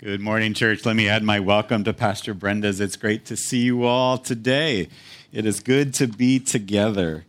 Good 0.00 0.20
morning, 0.20 0.54
church. 0.54 0.86
Let 0.86 0.94
me 0.94 1.08
add 1.08 1.24
my 1.24 1.40
welcome 1.40 1.82
to 1.82 1.92
Pastor 1.92 2.32
Brenda's. 2.32 2.78
It's 2.78 2.94
great 2.94 3.24
to 3.24 3.36
see 3.36 3.62
you 3.62 3.82
all 3.82 4.16
today. 4.16 4.88
It 5.32 5.44
is 5.44 5.58
good 5.58 5.92
to 5.94 6.06
be 6.06 6.38
together. 6.38 7.24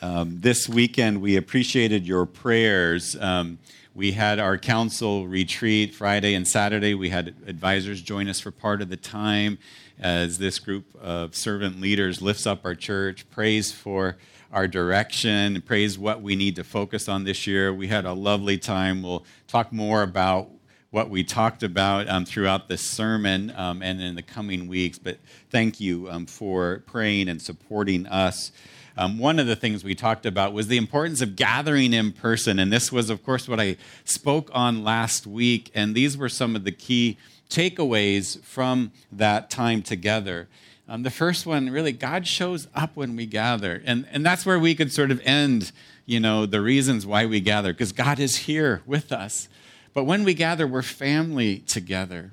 Um, 0.00 0.38
this 0.38 0.68
weekend, 0.68 1.20
we 1.20 1.36
appreciated 1.36 2.06
your 2.06 2.24
prayers. 2.26 3.16
Um, 3.20 3.58
we 3.92 4.12
had 4.12 4.38
our 4.38 4.56
council 4.56 5.26
retreat 5.26 5.96
Friday 5.96 6.34
and 6.34 6.46
Saturday. 6.46 6.94
We 6.94 7.08
had 7.08 7.34
advisors 7.44 8.00
join 8.00 8.28
us 8.28 8.38
for 8.38 8.52
part 8.52 8.82
of 8.82 8.88
the 8.88 8.96
time 8.96 9.58
as 9.98 10.38
this 10.38 10.60
group 10.60 10.94
of 11.00 11.34
servant 11.34 11.80
leaders 11.80 12.22
lifts 12.22 12.46
up 12.46 12.64
our 12.64 12.76
church, 12.76 13.28
prays 13.30 13.72
for 13.72 14.16
our 14.52 14.68
direction, 14.68 15.60
prays 15.62 15.98
what 15.98 16.22
we 16.22 16.36
need 16.36 16.54
to 16.54 16.62
focus 16.62 17.08
on 17.08 17.24
this 17.24 17.48
year. 17.48 17.74
We 17.74 17.88
had 17.88 18.04
a 18.04 18.12
lovely 18.12 18.58
time. 18.58 19.02
We'll 19.02 19.24
talk 19.48 19.72
more 19.72 20.04
about 20.04 20.50
what 20.92 21.08
we 21.08 21.24
talked 21.24 21.62
about 21.62 22.06
um, 22.06 22.26
throughout 22.26 22.68
this 22.68 22.82
sermon 22.82 23.50
um, 23.56 23.82
and 23.82 24.00
in 24.00 24.14
the 24.14 24.22
coming 24.22 24.68
weeks. 24.68 24.98
But 24.98 25.18
thank 25.50 25.80
you 25.80 26.08
um, 26.10 26.26
for 26.26 26.82
praying 26.86 27.30
and 27.30 27.40
supporting 27.40 28.06
us. 28.06 28.52
Um, 28.98 29.18
one 29.18 29.38
of 29.38 29.46
the 29.46 29.56
things 29.56 29.82
we 29.82 29.94
talked 29.94 30.26
about 30.26 30.52
was 30.52 30.68
the 30.68 30.76
importance 30.76 31.22
of 31.22 31.34
gathering 31.34 31.94
in 31.94 32.12
person. 32.12 32.58
And 32.58 32.70
this 32.70 32.92
was, 32.92 33.08
of 33.08 33.24
course, 33.24 33.48
what 33.48 33.58
I 33.58 33.78
spoke 34.04 34.50
on 34.52 34.84
last 34.84 35.26
week. 35.26 35.70
And 35.74 35.94
these 35.94 36.18
were 36.18 36.28
some 36.28 36.54
of 36.54 36.64
the 36.64 36.72
key 36.72 37.16
takeaways 37.48 38.42
from 38.44 38.92
that 39.10 39.48
time 39.48 39.80
together. 39.80 40.46
Um, 40.86 41.04
the 41.04 41.10
first 41.10 41.46
one, 41.46 41.70
really, 41.70 41.92
God 41.92 42.26
shows 42.26 42.68
up 42.74 42.96
when 42.96 43.16
we 43.16 43.24
gather. 43.24 43.82
And, 43.86 44.06
and 44.12 44.26
that's 44.26 44.44
where 44.44 44.58
we 44.58 44.74
could 44.74 44.92
sort 44.92 45.10
of 45.10 45.22
end, 45.24 45.72
you 46.04 46.20
know, 46.20 46.44
the 46.44 46.60
reasons 46.60 47.06
why 47.06 47.24
we 47.24 47.40
gather, 47.40 47.72
because 47.72 47.92
God 47.92 48.20
is 48.20 48.36
here 48.36 48.82
with 48.84 49.10
us. 49.10 49.48
But 49.94 50.04
when 50.04 50.24
we 50.24 50.34
gather, 50.34 50.66
we're 50.66 50.82
family 50.82 51.58
together. 51.58 52.32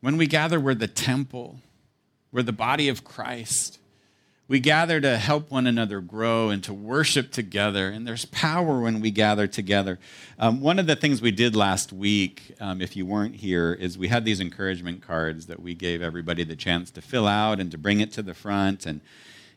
When 0.00 0.16
we 0.16 0.26
gather, 0.26 0.60
we're 0.60 0.74
the 0.74 0.88
temple, 0.88 1.60
we're 2.30 2.42
the 2.42 2.52
body 2.52 2.88
of 2.88 3.04
Christ. 3.04 3.78
We 4.48 4.60
gather 4.60 5.00
to 5.00 5.16
help 5.16 5.50
one 5.50 5.66
another 5.66 6.00
grow 6.00 6.50
and 6.50 6.62
to 6.64 6.72
worship 6.72 7.32
together. 7.32 7.88
And 7.88 8.06
there's 8.06 8.26
power 8.26 8.78
when 8.78 9.00
we 9.00 9.10
gather 9.10 9.48
together. 9.48 9.98
Um, 10.38 10.60
one 10.60 10.78
of 10.78 10.86
the 10.86 10.94
things 10.94 11.20
we 11.20 11.32
did 11.32 11.56
last 11.56 11.92
week, 11.92 12.54
um, 12.60 12.80
if 12.80 12.94
you 12.94 13.04
weren't 13.06 13.34
here, 13.34 13.72
is 13.72 13.98
we 13.98 14.06
had 14.06 14.24
these 14.24 14.40
encouragement 14.40 15.02
cards 15.02 15.46
that 15.46 15.60
we 15.60 15.74
gave 15.74 16.00
everybody 16.00 16.44
the 16.44 16.54
chance 16.54 16.92
to 16.92 17.02
fill 17.02 17.26
out 17.26 17.58
and 17.58 17.72
to 17.72 17.78
bring 17.78 17.98
it 17.98 18.12
to 18.12 18.22
the 18.22 18.34
front 18.34 18.86
and, 18.86 19.00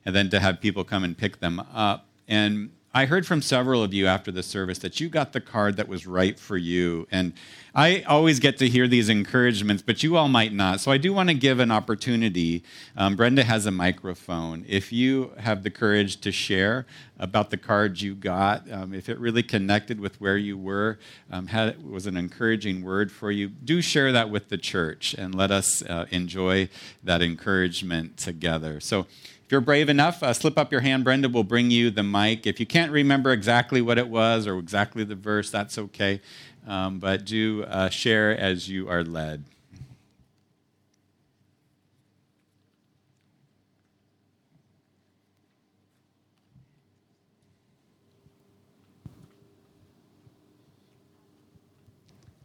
and 0.06 0.16
then 0.16 0.28
to 0.32 0.40
have 0.40 0.60
people 0.60 0.84
come 0.84 1.04
and 1.04 1.16
pick 1.16 1.40
them 1.40 1.60
up. 1.72 2.08
And 2.28 2.72
I 2.92 3.06
heard 3.06 3.28
from 3.28 3.44
several 3.44 3.84
of 3.84 3.94
you 3.94 4.08
after 4.08 4.32
the 4.32 4.42
service 4.42 4.80
that 4.80 5.00
you 5.00 5.10
got 5.10 5.32
the 5.32 5.42
card 5.42 5.78
that 5.78 5.88
was 5.88 6.08
right 6.08 6.40
for 6.40 6.58
you. 6.58 7.08
And 7.12 7.34
I 7.76 8.02
always 8.08 8.40
get 8.40 8.58
to 8.58 8.68
hear 8.68 8.88
these 8.88 9.10
encouragements, 9.10 9.84
but 9.84 10.02
you 10.02 10.18
all 10.18 10.28
might 10.28 10.54
not. 10.54 10.80
So 10.82 10.92
I 10.92 10.98
do 10.98 11.14
want 11.14 11.30
to 11.30 11.36
give 11.36 11.60
an 11.60 11.70
opportunity. 11.70 12.64
Um, 12.98 13.16
Brenda 13.16 13.44
has 13.44 13.68
a 13.68 13.72
microphone. 13.72 14.66
If 14.68 14.92
you 14.92 15.34
have 15.38 15.62
the 15.62 15.70
courage 15.70 16.20
to 16.22 16.32
share 16.32 16.88
about 17.20 17.52
the 17.52 17.58
card 17.58 18.02
you 18.02 18.16
got, 18.16 18.70
um, 18.72 18.96
if 18.96 19.08
it 19.08 19.20
really 19.20 19.44
connected 19.44 20.00
with 20.00 20.20
where 20.20 20.38
you 20.38 20.58
were, 20.58 20.98
um, 21.30 21.46
had, 21.46 21.88
was 21.88 22.08
an 22.08 22.18
encouraging 22.18 22.84
word 22.84 23.12
for 23.12 23.30
you, 23.30 23.50
do 23.50 23.84
share 23.84 24.12
that 24.14 24.32
with 24.32 24.50
the 24.50 24.58
church 24.58 25.14
and 25.14 25.36
let 25.36 25.52
us 25.52 25.84
uh, 25.84 26.08
enjoy 26.10 26.68
that 27.04 27.22
encouragement 27.22 28.18
together. 28.18 28.80
So 28.80 29.06
if 29.50 29.52
you're 29.54 29.62
brave 29.62 29.90
enough, 29.90 30.22
uh, 30.22 30.32
slip 30.32 30.60
up 30.60 30.72
your 30.72 30.82
hand. 30.82 31.04
Brenda 31.04 31.28
will 31.28 31.44
bring 31.44 31.72
you 31.72 31.90
the 31.90 32.04
mic. 32.04 32.46
If 32.46 32.60
you 32.60 32.68
can't 32.68 32.92
remember 32.92 33.32
exactly 33.32 33.82
what 33.82 33.98
it 33.98 34.08
was 34.08 34.46
or 34.46 34.60
exactly 34.60 35.04
the 35.04 35.16
verse, 35.16 35.50
that's 35.50 35.76
okay. 35.80 36.22
Um, 36.68 37.00
but 37.00 37.26
do 37.26 37.64
uh, 37.64 37.90
share 37.90 38.38
as 38.38 38.70
you 38.70 38.88
are 38.88 39.04
led. 39.04 39.44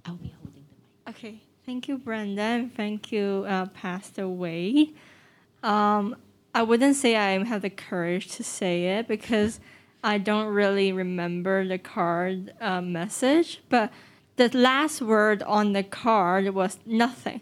I'll 0.07 0.15
be 0.15 0.33
holding 0.41 0.65
the 1.05 1.11
mic. 1.11 1.17
Okay, 1.19 1.43
thank 1.67 1.87
you, 1.87 1.99
Brenda. 1.99 2.71
Thank 2.75 3.13
you, 3.13 3.45
uh, 3.47 3.67
Pastor 3.67 4.27
Wei. 4.27 4.95
Um, 5.63 6.17
I 6.55 6.63
wouldn't 6.63 6.95
say 6.95 7.17
I 7.17 7.43
have 7.45 7.63
the 7.63 7.71
courage 7.71 8.29
to 8.37 8.45
say 8.45 8.99
it 8.99 9.09
because 9.09 9.59
I 10.05 10.19
don't 10.19 10.47
really 10.47 10.93
remember 10.93 11.67
the 11.67 11.79
card 11.79 12.55
uh, 12.61 12.81
message. 12.81 13.61
But 13.69 13.93
the 14.37 14.49
last 14.57 15.03
word 15.03 15.43
on 15.43 15.73
the 15.73 15.83
card 15.83 16.49
was 16.55 16.79
nothing. 16.87 17.41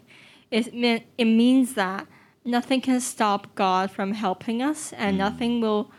It 0.49 0.73
mean, 0.73 1.03
it 1.17 1.25
means 1.25 1.75
that 1.75 2.07
nothing 2.43 2.81
can 2.81 2.99
stop 3.01 3.53
God 3.53 3.91
from 3.91 4.13
helping 4.13 4.61
us, 4.61 4.93
and 4.93 5.17
nothing 5.17 5.61
will 5.61 5.91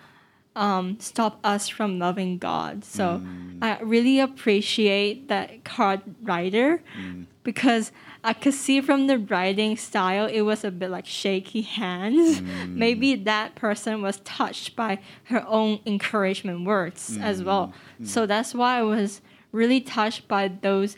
um, 0.56 0.98
stop 1.00 1.40
us 1.42 1.68
from 1.68 1.98
loving 1.98 2.38
God. 2.38 2.84
So 2.84 3.20
mm. 3.24 3.58
I 3.60 3.80
really 3.80 4.20
appreciate 4.20 5.28
that 5.28 5.64
card 5.64 6.02
writer 6.22 6.82
mm. 6.98 7.26
because 7.42 7.90
I 8.22 8.32
could 8.32 8.54
see 8.54 8.80
from 8.80 9.06
the 9.06 9.18
writing 9.18 9.76
style 9.76 10.26
it 10.26 10.42
was 10.42 10.64
a 10.64 10.70
bit 10.70 10.90
like 10.90 11.06
shaky 11.06 11.62
hands. 11.62 12.40
Mm. 12.40 12.74
Maybe 12.74 13.16
that 13.16 13.56
person 13.56 14.00
was 14.00 14.18
touched 14.20 14.76
by 14.76 15.00
her 15.24 15.44
own 15.48 15.80
encouragement 15.86 16.64
words 16.64 17.18
as 17.20 17.42
well. 17.42 17.72
So 18.04 18.26
that's 18.26 18.54
why 18.54 18.78
I 18.78 18.82
was 18.82 19.20
really 19.50 19.80
touched 19.80 20.28
by 20.28 20.48
those 20.48 20.96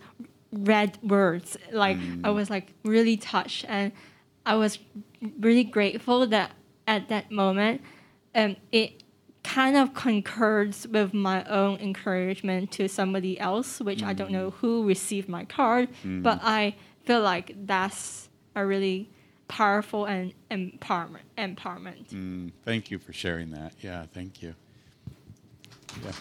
red 0.52 0.98
words. 1.02 1.56
Like 1.72 1.98
I 2.24 2.30
was 2.30 2.50
like 2.50 2.72
really 2.84 3.16
touched 3.16 3.64
and 3.68 3.92
I 4.44 4.54
was 4.54 4.78
really 5.40 5.64
grateful 5.64 6.26
that 6.28 6.52
at 6.86 7.08
that 7.08 7.30
moment 7.30 7.80
um, 8.34 8.56
it 8.70 9.02
kind 9.46 9.76
of 9.76 9.94
concurs 9.94 10.86
with 10.88 11.14
my 11.14 11.44
own 11.44 11.78
encouragement 11.78 12.72
to 12.72 12.88
somebody 12.88 13.38
else, 13.38 13.80
which 13.80 14.02
I 14.02 14.12
don't 14.12 14.32
know 14.32 14.50
who 14.50 14.86
received 14.86 15.28
my 15.28 15.44
card, 15.44 15.88
but 16.04 16.40
I 16.42 16.74
feel 17.04 17.22
like 17.22 17.54
that's 17.66 18.28
a 18.54 18.66
really 18.66 19.08
powerful 19.48 20.06
and 20.06 20.34
empowerment. 20.50 21.26
empowerment. 21.38 22.08
Mm, 22.08 22.50
thank 22.64 22.90
you 22.90 22.98
for 22.98 23.12
sharing 23.12 23.50
that. 23.52 23.72
Yeah, 23.80 24.06
thank 24.12 24.42
you. 24.42 24.54
Yeah. 26.04 26.12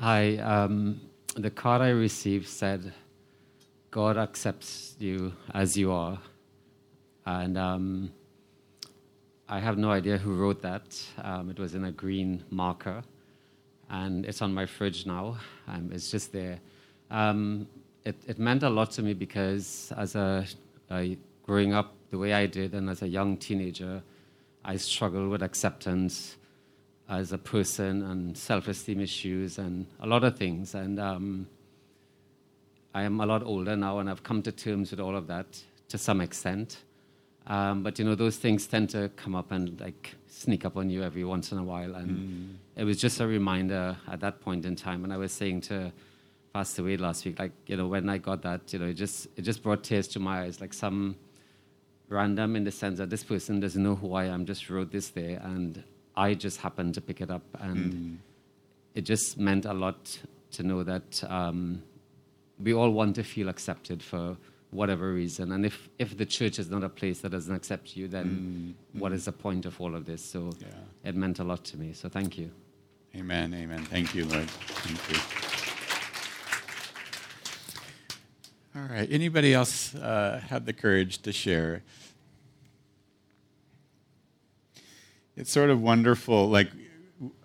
I 0.00 0.36
um, 0.38 1.00
the 1.36 1.50
card 1.50 1.82
I 1.82 1.90
received 1.90 2.48
said, 2.48 2.92
"God 3.90 4.16
accepts 4.16 4.94
you 4.98 5.32
as 5.52 5.76
you 5.76 5.90
are," 5.90 6.18
and 7.28 7.58
um, 7.58 8.10
I 9.50 9.58
have 9.60 9.76
no 9.76 9.90
idea 9.90 10.16
who 10.16 10.34
wrote 10.34 10.62
that. 10.62 10.98
Um, 11.22 11.50
it 11.50 11.58
was 11.58 11.74
in 11.74 11.84
a 11.84 11.92
green 11.92 12.42
marker, 12.48 13.02
and 13.90 14.24
it's 14.24 14.40
on 14.40 14.54
my 14.54 14.64
fridge 14.64 15.04
now. 15.04 15.36
Um, 15.66 15.90
it's 15.92 16.10
just 16.10 16.32
there. 16.32 16.58
Um, 17.10 17.68
it, 18.06 18.16
it 18.26 18.38
meant 18.38 18.62
a 18.62 18.70
lot 18.70 18.92
to 18.92 19.02
me 19.02 19.12
because 19.12 19.92
as 19.98 20.14
a, 20.14 20.46
a 20.90 21.18
growing 21.44 21.74
up 21.74 21.92
the 22.10 22.16
way 22.16 22.32
I 22.32 22.46
did, 22.46 22.72
and 22.72 22.88
as 22.88 23.02
a 23.02 23.08
young 23.08 23.36
teenager, 23.36 24.02
I 24.64 24.76
struggled 24.76 25.28
with 25.28 25.42
acceptance 25.42 26.38
as 27.10 27.32
a 27.32 27.38
person 27.38 28.04
and 28.04 28.38
self-esteem 28.38 29.00
issues 29.00 29.58
and 29.58 29.84
a 30.00 30.06
lot 30.06 30.24
of 30.24 30.38
things. 30.38 30.74
And 30.74 30.98
um, 30.98 31.46
I 32.94 33.02
am 33.02 33.20
a 33.20 33.26
lot 33.26 33.42
older 33.42 33.76
now, 33.76 33.98
and 33.98 34.08
I've 34.08 34.22
come 34.22 34.40
to 34.42 34.52
terms 34.52 34.92
with 34.92 35.00
all 35.00 35.14
of 35.14 35.26
that 35.26 35.62
to 35.90 35.98
some 35.98 36.22
extent. 36.22 36.78
Um, 37.48 37.82
but 37.82 37.98
you 37.98 38.04
know, 38.04 38.14
those 38.14 38.36
things 38.36 38.66
tend 38.66 38.90
to 38.90 39.10
come 39.16 39.34
up 39.34 39.50
and 39.50 39.80
like 39.80 40.14
sneak 40.26 40.64
up 40.66 40.76
on 40.76 40.90
you 40.90 41.02
every 41.02 41.24
once 41.24 41.50
in 41.50 41.58
a 41.58 41.64
while. 41.64 41.94
And 41.94 42.58
it 42.76 42.84
was 42.84 42.98
just 42.98 43.20
a 43.20 43.26
reminder 43.26 43.96
at 44.06 44.20
that 44.20 44.40
point 44.40 44.66
in 44.66 44.76
time. 44.76 45.02
And 45.02 45.12
I 45.12 45.16
was 45.16 45.32
saying 45.32 45.62
to 45.62 45.92
Pastor 46.52 46.84
Wade 46.84 47.00
last 47.00 47.24
week, 47.24 47.38
like 47.38 47.52
you 47.66 47.76
know, 47.76 47.88
when 47.88 48.08
I 48.08 48.18
got 48.18 48.42
that, 48.42 48.72
you 48.72 48.78
know, 48.78 48.86
it 48.86 48.94
just 48.94 49.28
it 49.36 49.42
just 49.42 49.62
brought 49.62 49.82
tears 49.82 50.06
to 50.08 50.20
my 50.20 50.42
eyes, 50.42 50.60
like 50.60 50.74
some 50.74 51.16
random 52.10 52.56
in 52.56 52.64
the 52.64 52.70
sense 52.70 52.98
that 52.98 53.10
this 53.10 53.24
person 53.24 53.60
doesn't 53.60 53.82
know 53.82 53.94
who 53.94 54.14
I 54.14 54.24
am, 54.24 54.44
just 54.44 54.68
wrote 54.70 54.92
this 54.92 55.08
there, 55.08 55.40
and 55.42 55.82
I 56.16 56.34
just 56.34 56.60
happened 56.60 56.94
to 56.94 57.00
pick 57.00 57.20
it 57.20 57.30
up, 57.30 57.42
and 57.60 58.18
it 58.94 59.02
just 59.02 59.38
meant 59.38 59.64
a 59.64 59.72
lot 59.74 60.18
to 60.52 60.62
know 60.62 60.82
that 60.82 61.22
um, 61.28 61.82
we 62.58 62.74
all 62.74 62.90
want 62.90 63.14
to 63.16 63.22
feel 63.22 63.48
accepted 63.48 64.02
for 64.02 64.36
whatever 64.70 65.12
reason, 65.12 65.52
and 65.52 65.64
if 65.64 65.88
if 65.98 66.16
the 66.16 66.26
church 66.26 66.58
is 66.58 66.68
not 66.70 66.84
a 66.84 66.88
place 66.88 67.20
that 67.20 67.30
doesn't 67.30 67.54
accept 67.54 67.96
you, 67.96 68.06
then 68.08 68.74
what 68.92 69.12
is 69.12 69.24
the 69.24 69.32
point 69.32 69.64
of 69.66 69.80
all 69.80 69.94
of 69.94 70.04
this? 70.04 70.22
So 70.24 70.52
Yeah. 70.60 70.68
it 71.08 71.14
meant 71.14 71.38
a 71.38 71.44
lot 71.44 71.64
to 71.66 71.76
me. 71.78 71.92
So 71.94 72.08
thank 72.08 72.36
you. 72.38 72.50
Amen. 73.16 73.54
Amen. 73.54 73.84
Thank 73.86 74.14
you, 74.14 74.24
Lord. 74.26 74.48
Thank 74.50 75.00
you. 75.10 75.20
All 78.80 78.86
right. 78.88 79.08
Anybody 79.10 79.54
else 79.54 79.94
uh, 79.94 80.40
have 80.48 80.66
the 80.66 80.72
courage 80.74 81.18
to 81.22 81.32
share? 81.32 81.82
It's 85.36 85.50
sort 85.50 85.70
of 85.70 85.80
wonderful. 85.80 86.48
Like 86.48 86.70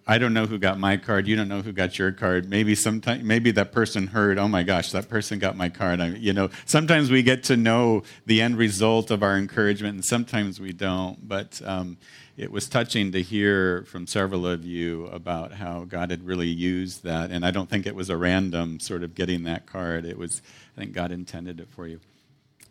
I 0.06 0.18
don't 0.18 0.34
know 0.34 0.46
who 0.46 0.58
got 0.60 0.78
my 0.78 0.98
card. 0.98 1.28
You 1.28 1.38
don't 1.38 1.48
know 1.48 1.62
who 1.62 1.72
got 1.72 1.98
your 1.98 2.12
card. 2.12 2.50
Maybe 2.50 2.76
sometime, 2.76 3.26
maybe 3.26 3.52
that 3.52 3.72
person 3.72 4.08
heard, 4.08 4.38
oh 4.38 4.50
my 4.50 4.64
gosh, 4.64 4.92
that 4.92 5.08
person 5.08 5.40
got 5.40 5.56
my 5.56 5.70
card. 5.70 6.02
I, 6.02 6.08
you 6.08 6.34
know, 6.34 6.50
sometimes 6.66 7.10
we 7.10 7.24
get 7.24 7.44
to 7.46 7.56
know 7.56 8.04
the 8.26 8.42
end 8.42 8.58
result 8.58 9.12
of 9.12 9.24
our 9.24 9.38
encouragement, 9.38 9.96
and 9.96 10.04
sometimes 10.04 10.60
we 10.60 10.74
don't. 10.74 11.26
But 11.26 11.62
um, 11.64 11.98
it 12.36 12.52
was 12.52 12.68
touching 12.68 13.14
to 13.14 13.22
hear 13.22 13.84
from 13.84 14.06
several 14.06 14.46
of 14.46 14.66
you 14.66 15.06
about 15.08 15.54
how 15.54 15.86
God 15.86 16.10
had 16.10 16.26
really 16.26 16.48
used 16.48 17.04
that. 17.04 17.32
And 17.32 17.46
I 17.46 17.52
don't 17.52 17.70
think 17.70 17.86
it 17.86 17.96
was 17.96 18.10
a 18.10 18.18
random 18.18 18.82
sort 18.82 19.04
of 19.04 19.16
getting 19.16 19.44
that 19.44 19.68
card. 19.68 20.04
It 20.06 20.18
was, 20.18 20.42
I 20.76 20.82
think 20.82 20.94
God 20.94 21.12
intended 21.12 21.62
it 21.62 21.70
for 21.70 21.88
you. 21.88 22.02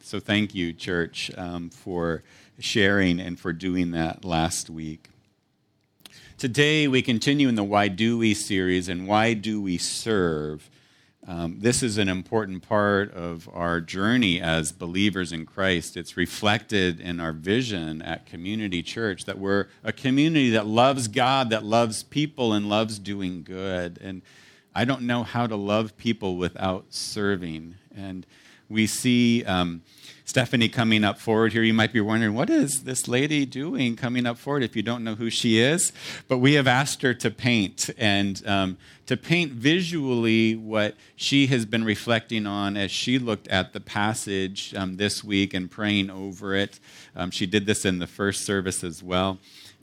So 0.03 0.21
thank 0.21 0.55
you, 0.55 0.73
church, 0.73 1.31
um, 1.39 1.71
for 1.71 2.25
sharing 2.59 3.21
and 3.21 3.39
for 3.41 3.53
doing 3.53 3.93
that 3.93 4.25
last 4.25 4.69
week. 4.69 5.09
Today, 6.43 6.89
we 6.89 7.03
continue 7.03 7.49
in 7.49 7.55
the 7.55 7.63
Why 7.63 7.87
Do 7.87 8.19
We 8.19 8.35
series 8.35 8.89
and 8.89 9.07
Why 9.07 9.33
Do 9.33 9.63
We 9.63 9.79
Serve? 9.79 10.69
Um, 11.25 11.61
this 11.61 11.85
is 11.85 11.99
an 11.99 12.09
important 12.09 12.69
part 12.69 13.15
of 13.15 13.49
our 13.53 13.81
journey 13.81 14.41
as 14.41 14.73
believers 14.73 15.31
in 15.31 15.47
Christ. 15.47 15.97
It's 15.97 16.17
reflected 16.17 16.99
in 16.99 17.21
our 17.21 17.33
vision 17.33 18.03
at 18.03 18.27
Community 18.27 18.83
Church 18.83 19.25
that 19.27 19.39
we're 19.39 19.69
a 19.85 19.93
community 19.93 20.51
that 20.51 20.67
loves 20.67 21.07
God, 21.07 21.51
that 21.51 21.63
loves 21.63 22.03
people, 22.03 22.53
and 22.55 22.69
loves 22.69 22.99
doing 22.99 23.45
good. 23.45 24.01
And 24.03 24.21
I 24.75 24.85
don't 24.85 25.03
know 25.03 25.23
how 25.23 25.47
to 25.47 25.55
love 25.55 25.97
people 25.97 26.37
without 26.37 26.87
serving. 26.91 27.77
And 27.95 28.27
we 28.69 28.89
see. 28.89 29.45
Um, 29.45 29.83
Stephanie 30.25 30.69
coming 30.69 31.05
up 31.05 31.19
forward 31.19 31.53
here. 31.53 31.63
You 31.63 31.75
might 31.75 31.93
be 31.93 32.01
wondering, 32.01 32.35
what 32.35 32.49
is 32.49 32.85
this 32.85 33.09
lady 33.09 33.45
doing 33.45 33.97
coming 33.97 34.27
up 34.27 34.39
forward 34.39 34.63
if 34.63 34.77
you 34.77 34.83
don't 34.83 35.03
know 35.03 35.15
who 35.15 35.31
she 35.31 35.59
is? 35.59 35.93
But 36.29 36.39
we 36.39 36.55
have 36.55 36.67
asked 36.67 37.03
her 37.03 37.13
to 37.15 37.31
paint 37.31 37.91
and 37.99 38.41
um, 38.47 38.79
to 39.07 39.17
paint 39.17 39.53
visually 39.53 40.55
what 40.55 40.95
she 41.17 41.49
has 41.49 41.67
been 41.67 41.85
reflecting 41.85 42.47
on 42.47 42.77
as 42.77 42.91
she 42.91 43.19
looked 43.19 43.49
at 43.49 43.73
the 43.73 43.81
passage 43.81 44.75
um, 44.75 44.97
this 44.97 45.25
week 45.25 45.55
and 45.55 45.71
praying 45.71 46.09
over 46.09 46.55
it. 46.55 46.79
Um, 47.17 47.31
she 47.31 47.47
did 47.47 47.67
this 47.67 47.85
in 47.85 47.99
the 47.99 48.07
first 48.07 48.45
service 48.45 48.85
as 48.85 49.03
well. 49.03 49.39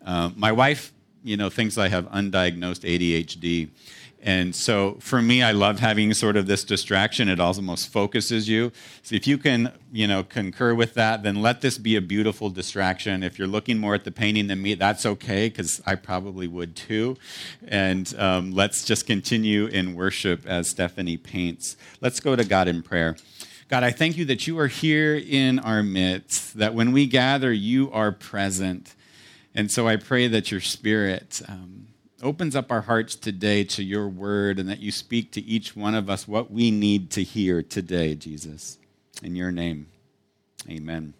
Uh, 0.05 0.31
my 0.35 0.51
wife, 0.51 0.93
you 1.23 1.35
know, 1.35 1.49
thinks 1.49 1.77
I 1.77 1.89
have 1.89 2.05
undiagnosed 2.05 2.81
ADHD. 2.81 3.69
And 4.21 4.53
so 4.53 4.97
for 4.99 5.21
me, 5.21 5.41
I 5.41 5.51
love 5.53 5.79
having 5.79 6.13
sort 6.13 6.35
of 6.35 6.45
this 6.45 6.65
distraction. 6.65 7.29
It 7.29 7.39
almost 7.39 7.87
focuses 7.87 8.49
you. 8.49 8.73
So 9.01 9.15
if 9.15 9.25
you 9.25 9.37
can, 9.37 9.71
you 9.93 10.07
know, 10.07 10.23
concur 10.23 10.73
with 10.73 10.93
that, 10.95 11.23
then 11.23 11.41
let 11.41 11.61
this 11.61 11.77
be 11.77 11.95
a 11.95 12.01
beautiful 12.01 12.49
distraction. 12.49 13.23
If 13.23 13.39
you're 13.39 13.47
looking 13.47 13.77
more 13.77 13.95
at 13.95 14.03
the 14.03 14.11
painting 14.11 14.47
than 14.47 14.61
me, 14.61 14.73
that's 14.73 15.05
okay, 15.05 15.47
because 15.47 15.81
I 15.85 15.95
probably 15.95 16.47
would 16.47 16.75
too. 16.75 17.15
And 17.65 18.13
um, 18.17 18.51
let's 18.51 18.83
just 18.83 19.07
continue 19.07 19.67
in 19.67 19.95
worship 19.95 20.45
as 20.45 20.69
Stephanie 20.69 21.17
paints. 21.17 21.77
Let's 22.01 22.19
go 22.19 22.35
to 22.35 22.43
God 22.43 22.67
in 22.67 22.83
prayer. 22.83 23.15
God, 23.69 23.83
I 23.83 23.91
thank 23.91 24.17
you 24.17 24.25
that 24.25 24.47
you 24.47 24.59
are 24.59 24.67
here 24.67 25.15
in 25.15 25.59
our 25.59 25.83
midst, 25.83 26.57
that 26.57 26.73
when 26.73 26.91
we 26.91 27.05
gather, 27.05 27.53
you 27.53 27.89
are 27.91 28.11
present. 28.11 28.95
And 29.55 29.71
so 29.71 29.87
I 29.87 29.95
pray 29.95 30.27
that 30.27 30.51
your 30.51 30.59
spirit, 30.59 31.41
um, 31.47 31.87
opens 32.21 32.55
up 32.55 32.71
our 32.71 32.81
hearts 32.81 33.15
today 33.15 33.63
to 33.63 33.83
your 33.83 34.07
word 34.07 34.59
and 34.59 34.67
that 34.69 34.79
you 34.79 34.91
speak 34.91 35.31
to 35.31 35.41
each 35.41 35.75
one 35.75 35.95
of 35.95 36.09
us 36.09 36.27
what 36.27 36.51
we 36.51 36.71
need 36.71 37.09
to 37.11 37.23
hear 37.23 37.61
today, 37.61 38.15
Jesus. 38.15 38.77
In 39.23 39.35
your 39.35 39.51
name, 39.51 39.87
amen. 40.69 41.13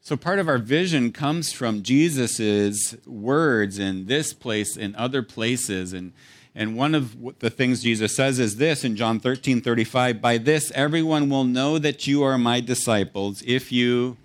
So, 0.00 0.16
part 0.16 0.38
of 0.38 0.48
our 0.48 0.58
vision 0.58 1.10
comes 1.10 1.50
from 1.52 1.82
Jesus' 1.82 2.94
words 3.06 3.78
in 3.78 4.06
this 4.06 4.32
place, 4.32 4.76
in 4.76 4.94
other 4.94 5.20
places. 5.22 5.92
And, 5.92 6.12
and 6.54 6.76
one 6.76 6.94
of 6.94 7.40
the 7.40 7.50
things 7.50 7.82
Jesus 7.82 8.14
says 8.14 8.38
is 8.38 8.56
this 8.56 8.84
in 8.84 8.94
John 8.94 9.18
13 9.18 9.60
35 9.60 10.20
By 10.20 10.38
this, 10.38 10.70
everyone 10.76 11.28
will 11.28 11.42
know 11.42 11.78
that 11.78 12.06
you 12.06 12.22
are 12.22 12.38
my 12.38 12.60
disciples 12.60 13.42
if 13.44 13.72
you 13.72 14.16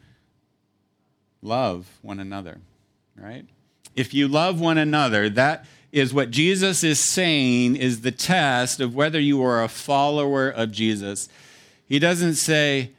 love 1.41 1.97
one 2.03 2.19
another, 2.19 2.59
right? 3.15 3.45
If 3.95 4.13
you 4.13 4.27
love 4.27 4.59
one 4.59 4.77
another, 4.77 5.29
that 5.29 5.65
is 5.91 6.13
what 6.13 6.31
Jesus 6.31 6.83
is 6.83 6.99
saying 6.99 7.75
is 7.75 8.01
the 8.01 8.11
test 8.11 8.79
of 8.79 8.95
whether 8.95 9.19
you 9.19 9.43
are 9.43 9.63
a 9.63 9.67
follower 9.67 10.49
of 10.49 10.71
Jesus. 10.71 11.27
He 11.87 11.99
doesn't 11.99 12.35
say, 12.35 12.91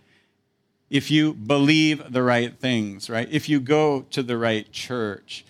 if 0.91 1.11
you 1.11 1.33
believe 1.33 2.13
the 2.13 2.23
right 2.23 2.55
things, 2.59 3.09
right? 3.09 3.27
If 3.31 3.49
you 3.49 3.61
go 3.61 4.03
to 4.11 4.23
the 4.23 4.37
right 4.37 4.71
church, 4.71 5.45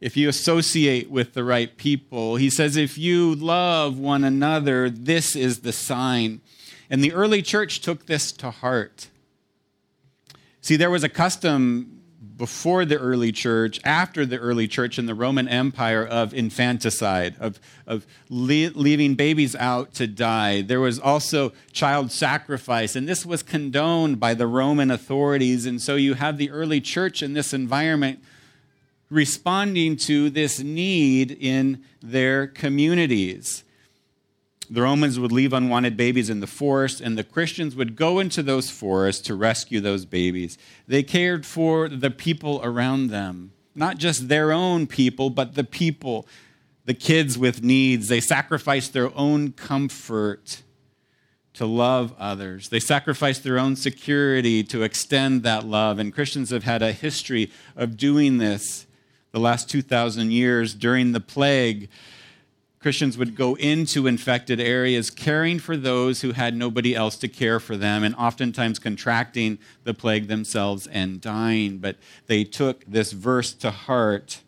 if 0.00 0.16
you 0.16 0.28
associate 0.28 1.10
with 1.10 1.32
the 1.32 1.44
right 1.44 1.74
people. 1.78 2.36
He 2.36 2.50
says, 2.50 2.76
if 2.76 2.98
you 2.98 3.34
love 3.34 3.98
one 3.98 4.22
another, 4.22 4.90
this 4.90 5.34
is 5.34 5.60
the 5.60 5.72
sign. 5.72 6.42
And 6.90 7.02
the 7.02 7.14
early 7.14 7.40
church 7.40 7.80
took 7.80 8.04
this 8.04 8.30
to 8.32 8.50
heart. 8.50 9.08
See, 10.60 10.76
there 10.76 10.90
was 10.90 11.04
a 11.04 11.08
custom 11.08 11.93
before 12.36 12.84
the 12.84 12.98
early 12.98 13.32
church, 13.32 13.80
after 13.84 14.26
the 14.26 14.38
early 14.38 14.66
church 14.66 14.98
in 14.98 15.06
the 15.06 15.14
Roman 15.14 15.46
Empire 15.48 16.04
of 16.04 16.34
infanticide, 16.34 17.36
of, 17.38 17.60
of 17.86 18.06
le- 18.28 18.72
leaving 18.74 19.14
babies 19.14 19.54
out 19.54 19.94
to 19.94 20.06
die. 20.06 20.62
There 20.62 20.80
was 20.80 20.98
also 20.98 21.52
child 21.72 22.10
sacrifice, 22.10 22.96
and 22.96 23.08
this 23.08 23.24
was 23.24 23.42
condoned 23.42 24.18
by 24.18 24.34
the 24.34 24.46
Roman 24.46 24.90
authorities. 24.90 25.66
And 25.66 25.80
so 25.80 25.96
you 25.96 26.14
have 26.14 26.38
the 26.38 26.50
early 26.50 26.80
church 26.80 27.22
in 27.22 27.34
this 27.34 27.52
environment 27.54 28.20
responding 29.10 29.96
to 29.96 30.30
this 30.30 30.58
need 30.58 31.30
in 31.30 31.84
their 32.02 32.46
communities 32.46 33.64
the 34.70 34.82
Romans 34.82 35.18
would 35.18 35.32
leave 35.32 35.52
unwanted 35.52 35.96
babies 35.96 36.30
in 36.30 36.40
the 36.40 36.46
forest, 36.46 37.00
and 37.00 37.16
the 37.16 37.24
Christians 37.24 37.76
would 37.76 37.96
go 37.96 38.18
into 38.18 38.42
those 38.42 38.70
forests 38.70 39.22
to 39.26 39.34
rescue 39.34 39.80
those 39.80 40.04
babies. 40.04 40.58
They 40.86 41.02
cared 41.02 41.44
for 41.46 41.88
the 41.88 42.10
people 42.10 42.60
around 42.62 43.08
them, 43.08 43.52
not 43.74 43.98
just 43.98 44.28
their 44.28 44.52
own 44.52 44.86
people, 44.86 45.30
but 45.30 45.54
the 45.54 45.64
people, 45.64 46.26
the 46.84 46.94
kids 46.94 47.36
with 47.36 47.62
needs. 47.62 48.08
They 48.08 48.20
sacrificed 48.20 48.92
their 48.92 49.14
own 49.16 49.52
comfort 49.52 50.62
to 51.54 51.66
love 51.66 52.12
others. 52.18 52.68
They 52.68 52.80
sacrificed 52.80 53.44
their 53.44 53.58
own 53.58 53.76
security 53.76 54.64
to 54.64 54.82
extend 54.82 55.44
that 55.44 55.64
love. 55.64 55.98
And 55.98 56.12
Christians 56.12 56.50
have 56.50 56.64
had 56.64 56.82
a 56.82 56.92
history 56.92 57.50
of 57.76 57.96
doing 57.96 58.38
this 58.38 58.86
the 59.30 59.40
last 59.40 59.68
2,000 59.70 60.32
years 60.32 60.74
during 60.74 61.12
the 61.12 61.20
plague 61.20 61.88
Christians 62.84 63.16
would 63.16 63.34
go 63.34 63.54
into 63.54 64.06
infected 64.06 64.60
areas 64.60 65.08
caring 65.08 65.58
for 65.58 65.74
those 65.74 66.20
who 66.20 66.32
had 66.32 66.54
nobody 66.54 66.94
else 66.94 67.16
to 67.16 67.28
care 67.28 67.58
for 67.58 67.78
them 67.78 68.04
and 68.04 68.14
oftentimes 68.16 68.78
contracting 68.78 69.58
the 69.84 69.94
plague 69.94 70.28
themselves 70.28 70.86
and 70.88 71.18
dying. 71.18 71.78
But 71.78 71.96
they 72.26 72.44
took 72.44 72.84
this 72.84 73.12
verse 73.12 73.54
to 73.54 73.70
heart. 73.70 74.42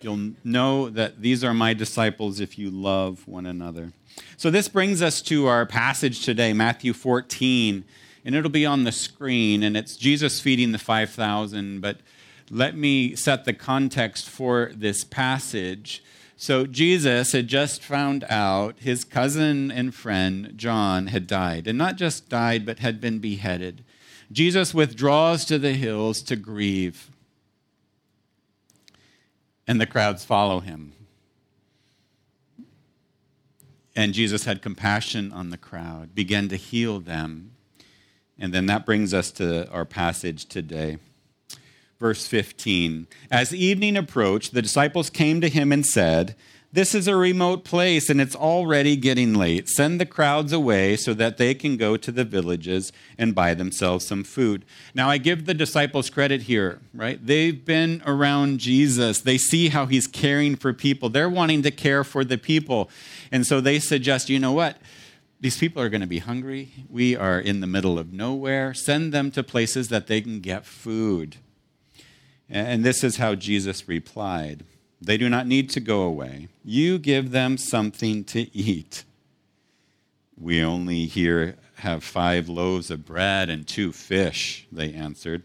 You'll 0.00 0.30
know 0.42 0.88
that 0.88 1.20
these 1.20 1.44
are 1.44 1.52
my 1.52 1.74
disciples 1.74 2.40
if 2.40 2.58
you 2.58 2.70
love 2.70 3.28
one 3.28 3.44
another. 3.44 3.92
So, 4.38 4.48
this 4.48 4.68
brings 4.68 5.02
us 5.02 5.20
to 5.24 5.48
our 5.48 5.66
passage 5.66 6.24
today, 6.24 6.54
Matthew 6.54 6.94
14, 6.94 7.84
and 8.24 8.34
it'll 8.34 8.50
be 8.50 8.64
on 8.64 8.84
the 8.84 8.92
screen, 8.92 9.62
and 9.62 9.76
it's 9.76 9.98
Jesus 9.98 10.40
feeding 10.40 10.72
the 10.72 10.78
5,000. 10.78 11.82
But 11.82 11.98
let 12.50 12.76
me 12.76 13.14
set 13.14 13.44
the 13.44 13.52
context 13.52 14.28
for 14.28 14.72
this 14.74 15.04
passage. 15.04 16.02
So, 16.36 16.66
Jesus 16.66 17.32
had 17.32 17.46
just 17.46 17.82
found 17.82 18.24
out 18.28 18.80
his 18.80 19.04
cousin 19.04 19.70
and 19.70 19.94
friend, 19.94 20.54
John, 20.56 21.06
had 21.08 21.26
died. 21.26 21.68
And 21.68 21.78
not 21.78 21.96
just 21.96 22.28
died, 22.28 22.66
but 22.66 22.80
had 22.80 23.00
been 23.00 23.20
beheaded. 23.20 23.84
Jesus 24.32 24.74
withdraws 24.74 25.44
to 25.44 25.58
the 25.58 25.74
hills 25.74 26.22
to 26.22 26.36
grieve. 26.36 27.10
And 29.68 29.80
the 29.80 29.86
crowds 29.86 30.24
follow 30.24 30.60
him. 30.60 30.92
And 33.94 34.14
Jesus 34.14 34.44
had 34.44 34.62
compassion 34.62 35.32
on 35.32 35.50
the 35.50 35.58
crowd, 35.58 36.14
began 36.14 36.48
to 36.48 36.56
heal 36.56 37.00
them. 37.00 37.52
And 38.38 38.52
then 38.52 38.66
that 38.66 38.86
brings 38.86 39.12
us 39.12 39.30
to 39.32 39.70
our 39.70 39.84
passage 39.84 40.46
today 40.46 40.98
verse 42.00 42.26
15. 42.26 43.06
As 43.30 43.54
evening 43.54 43.96
approached, 43.96 44.54
the 44.54 44.62
disciples 44.62 45.10
came 45.10 45.40
to 45.42 45.50
him 45.50 45.70
and 45.70 45.84
said, 45.84 46.34
This 46.72 46.94
is 46.94 47.06
a 47.06 47.14
remote 47.14 47.62
place 47.62 48.08
and 48.08 48.22
it's 48.22 48.34
already 48.34 48.96
getting 48.96 49.34
late. 49.34 49.68
Send 49.68 50.00
the 50.00 50.06
crowds 50.06 50.50
away 50.50 50.96
so 50.96 51.12
that 51.12 51.36
they 51.36 51.54
can 51.54 51.76
go 51.76 51.98
to 51.98 52.10
the 52.10 52.24
villages 52.24 52.90
and 53.18 53.34
buy 53.34 53.52
themselves 53.52 54.06
some 54.06 54.24
food. 54.24 54.64
Now, 54.94 55.10
I 55.10 55.18
give 55.18 55.44
the 55.44 55.52
disciples 55.52 56.08
credit 56.08 56.42
here, 56.42 56.80
right? 56.94 57.24
They've 57.24 57.62
been 57.64 58.02
around 58.06 58.60
Jesus, 58.60 59.20
they 59.20 59.36
see 59.36 59.68
how 59.68 59.84
he's 59.84 60.06
caring 60.06 60.56
for 60.56 60.72
people, 60.72 61.10
they're 61.10 61.28
wanting 61.28 61.60
to 61.62 61.70
care 61.70 62.02
for 62.02 62.24
the 62.24 62.38
people. 62.38 62.88
And 63.30 63.46
so 63.46 63.60
they 63.60 63.78
suggest, 63.78 64.30
you 64.30 64.38
know 64.38 64.52
what? 64.52 64.78
These 65.38 65.58
people 65.58 65.82
are 65.82 65.88
going 65.88 66.02
to 66.02 66.06
be 66.06 66.18
hungry. 66.18 66.70
We 66.90 67.16
are 67.16 67.40
in 67.40 67.60
the 67.60 67.66
middle 67.66 67.98
of 67.98 68.12
nowhere. 68.12 68.74
Send 68.74 69.12
them 69.12 69.30
to 69.30 69.42
places 69.42 69.88
that 69.88 70.06
they 70.06 70.20
can 70.20 70.40
get 70.40 70.66
food. 70.66 71.36
And 72.50 72.84
this 72.84 73.04
is 73.04 73.16
how 73.16 73.36
Jesus 73.36 73.88
replied 73.88 74.64
They 75.00 75.16
do 75.16 75.28
not 75.28 75.46
need 75.46 75.70
to 75.70 75.80
go 75.80 76.02
away. 76.02 76.48
You 76.64 76.98
give 76.98 77.30
them 77.30 77.56
something 77.56 78.24
to 78.24 78.54
eat. 78.54 79.04
We 80.36 80.62
only 80.62 81.06
here 81.06 81.56
have 81.76 82.02
five 82.02 82.48
loaves 82.48 82.90
of 82.90 83.06
bread 83.06 83.48
and 83.48 83.66
two 83.66 83.92
fish, 83.92 84.66
they 84.72 84.92
answered. 84.92 85.42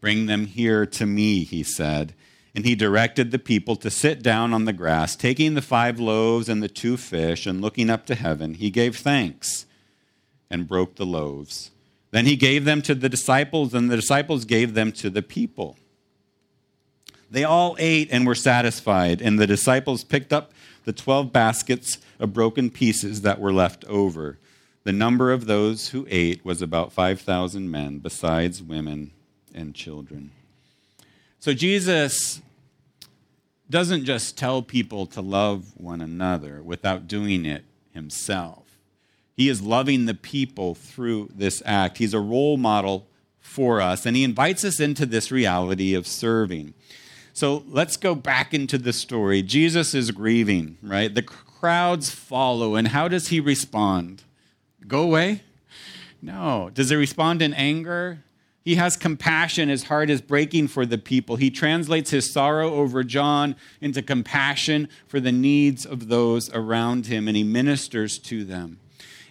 Bring 0.00 0.26
them 0.26 0.46
here 0.46 0.86
to 0.86 1.06
me, 1.06 1.44
he 1.44 1.62
said. 1.62 2.14
And 2.54 2.64
he 2.64 2.74
directed 2.74 3.30
the 3.30 3.38
people 3.38 3.76
to 3.76 3.90
sit 3.90 4.22
down 4.22 4.54
on 4.54 4.64
the 4.64 4.72
grass. 4.72 5.14
Taking 5.14 5.54
the 5.54 5.62
five 5.62 6.00
loaves 6.00 6.48
and 6.48 6.62
the 6.62 6.68
two 6.68 6.96
fish 6.96 7.46
and 7.46 7.60
looking 7.60 7.90
up 7.90 8.06
to 8.06 8.14
heaven, 8.14 8.54
he 8.54 8.70
gave 8.70 8.96
thanks 8.96 9.66
and 10.50 10.68
broke 10.68 10.96
the 10.96 11.04
loaves. 11.04 11.70
Then 12.16 12.24
he 12.24 12.36
gave 12.36 12.64
them 12.64 12.80
to 12.80 12.94
the 12.94 13.10
disciples, 13.10 13.74
and 13.74 13.90
the 13.90 13.96
disciples 13.96 14.46
gave 14.46 14.72
them 14.72 14.90
to 14.92 15.10
the 15.10 15.20
people. 15.20 15.76
They 17.30 17.44
all 17.44 17.76
ate 17.78 18.08
and 18.10 18.26
were 18.26 18.34
satisfied, 18.34 19.20
and 19.20 19.38
the 19.38 19.46
disciples 19.46 20.02
picked 20.02 20.32
up 20.32 20.54
the 20.86 20.94
12 20.94 21.30
baskets 21.30 21.98
of 22.18 22.32
broken 22.32 22.70
pieces 22.70 23.20
that 23.20 23.38
were 23.38 23.52
left 23.52 23.84
over. 23.84 24.38
The 24.84 24.92
number 24.92 25.30
of 25.30 25.44
those 25.44 25.90
who 25.90 26.06
ate 26.08 26.42
was 26.42 26.62
about 26.62 26.90
5,000 26.90 27.70
men, 27.70 27.98
besides 27.98 28.62
women 28.62 29.10
and 29.54 29.74
children. 29.74 30.30
So 31.38 31.52
Jesus 31.52 32.40
doesn't 33.68 34.06
just 34.06 34.38
tell 34.38 34.62
people 34.62 35.04
to 35.08 35.20
love 35.20 35.74
one 35.76 36.00
another 36.00 36.62
without 36.62 37.08
doing 37.08 37.44
it 37.44 37.66
himself. 37.92 38.65
He 39.36 39.48
is 39.48 39.60
loving 39.60 40.06
the 40.06 40.14
people 40.14 40.74
through 40.74 41.30
this 41.34 41.62
act. 41.66 41.98
He's 41.98 42.14
a 42.14 42.20
role 42.20 42.56
model 42.56 43.06
for 43.38 43.80
us, 43.80 44.06
and 44.06 44.16
he 44.16 44.24
invites 44.24 44.64
us 44.64 44.80
into 44.80 45.04
this 45.04 45.30
reality 45.30 45.94
of 45.94 46.06
serving. 46.06 46.74
So 47.32 47.64
let's 47.68 47.98
go 47.98 48.14
back 48.14 48.54
into 48.54 48.78
the 48.78 48.94
story. 48.94 49.42
Jesus 49.42 49.94
is 49.94 50.10
grieving, 50.10 50.78
right? 50.82 51.14
The 51.14 51.22
crowds 51.22 52.10
follow, 52.10 52.74
and 52.74 52.88
how 52.88 53.08
does 53.08 53.28
he 53.28 53.40
respond? 53.40 54.24
Go 54.86 55.02
away? 55.02 55.42
No. 56.22 56.70
Does 56.72 56.88
he 56.88 56.96
respond 56.96 57.42
in 57.42 57.52
anger? 57.52 58.22
He 58.64 58.76
has 58.76 58.96
compassion. 58.96 59.68
His 59.68 59.84
heart 59.84 60.10
is 60.10 60.20
breaking 60.20 60.68
for 60.68 60.86
the 60.86 60.98
people. 60.98 61.36
He 61.36 61.50
translates 61.50 62.10
his 62.10 62.32
sorrow 62.32 62.74
over 62.74 63.04
John 63.04 63.54
into 63.80 64.02
compassion 64.02 64.88
for 65.06 65.20
the 65.20 65.30
needs 65.30 65.84
of 65.84 66.08
those 66.08 66.50
around 66.52 67.06
him, 67.06 67.28
and 67.28 67.36
he 67.36 67.44
ministers 67.44 68.18
to 68.20 68.44
them. 68.44 68.80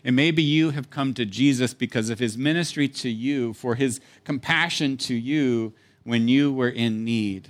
And 0.06 0.16
maybe 0.16 0.42
you 0.42 0.70
have 0.70 0.90
come 0.90 1.14
to 1.16 1.26
Jesus 1.26 1.74
because 1.74 2.10
of 2.10 2.20
his 2.20 2.38
ministry 2.38 2.88
to 2.88 3.10
you, 3.10 3.54
for 3.54 3.76
his 3.76 4.00
compassion 4.24 4.96
to 4.98 5.14
you 5.14 5.74
when 6.04 6.30
you 6.30 6.54
were 6.54 6.70
in 6.70 7.04
need. 7.04 7.50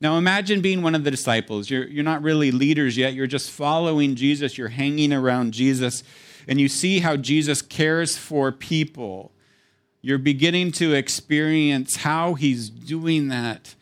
Now 0.00 0.16
imagine 0.16 0.62
being 0.62 0.82
one 0.82 0.94
of 0.94 1.04
the 1.04 1.10
disciples. 1.10 1.68
You're, 1.68 1.86
you're 1.86 2.04
not 2.04 2.22
really 2.22 2.50
leaders 2.50 2.96
yet, 2.96 3.12
you're 3.12 3.26
just 3.26 3.50
following 3.50 4.14
Jesus, 4.14 4.56
you're 4.56 4.68
hanging 4.68 5.12
around 5.12 5.52
Jesus, 5.52 6.02
and 6.48 6.58
you 6.58 6.68
see 6.68 7.00
how 7.00 7.16
Jesus 7.16 7.60
cares 7.60 8.16
for 8.16 8.52
people 8.52 9.32
you're 10.06 10.18
beginning 10.18 10.70
to 10.70 10.94
experience 10.94 11.96
how 11.96 12.34
he's 12.34 12.70
doing 12.70 13.26
that. 13.26 13.74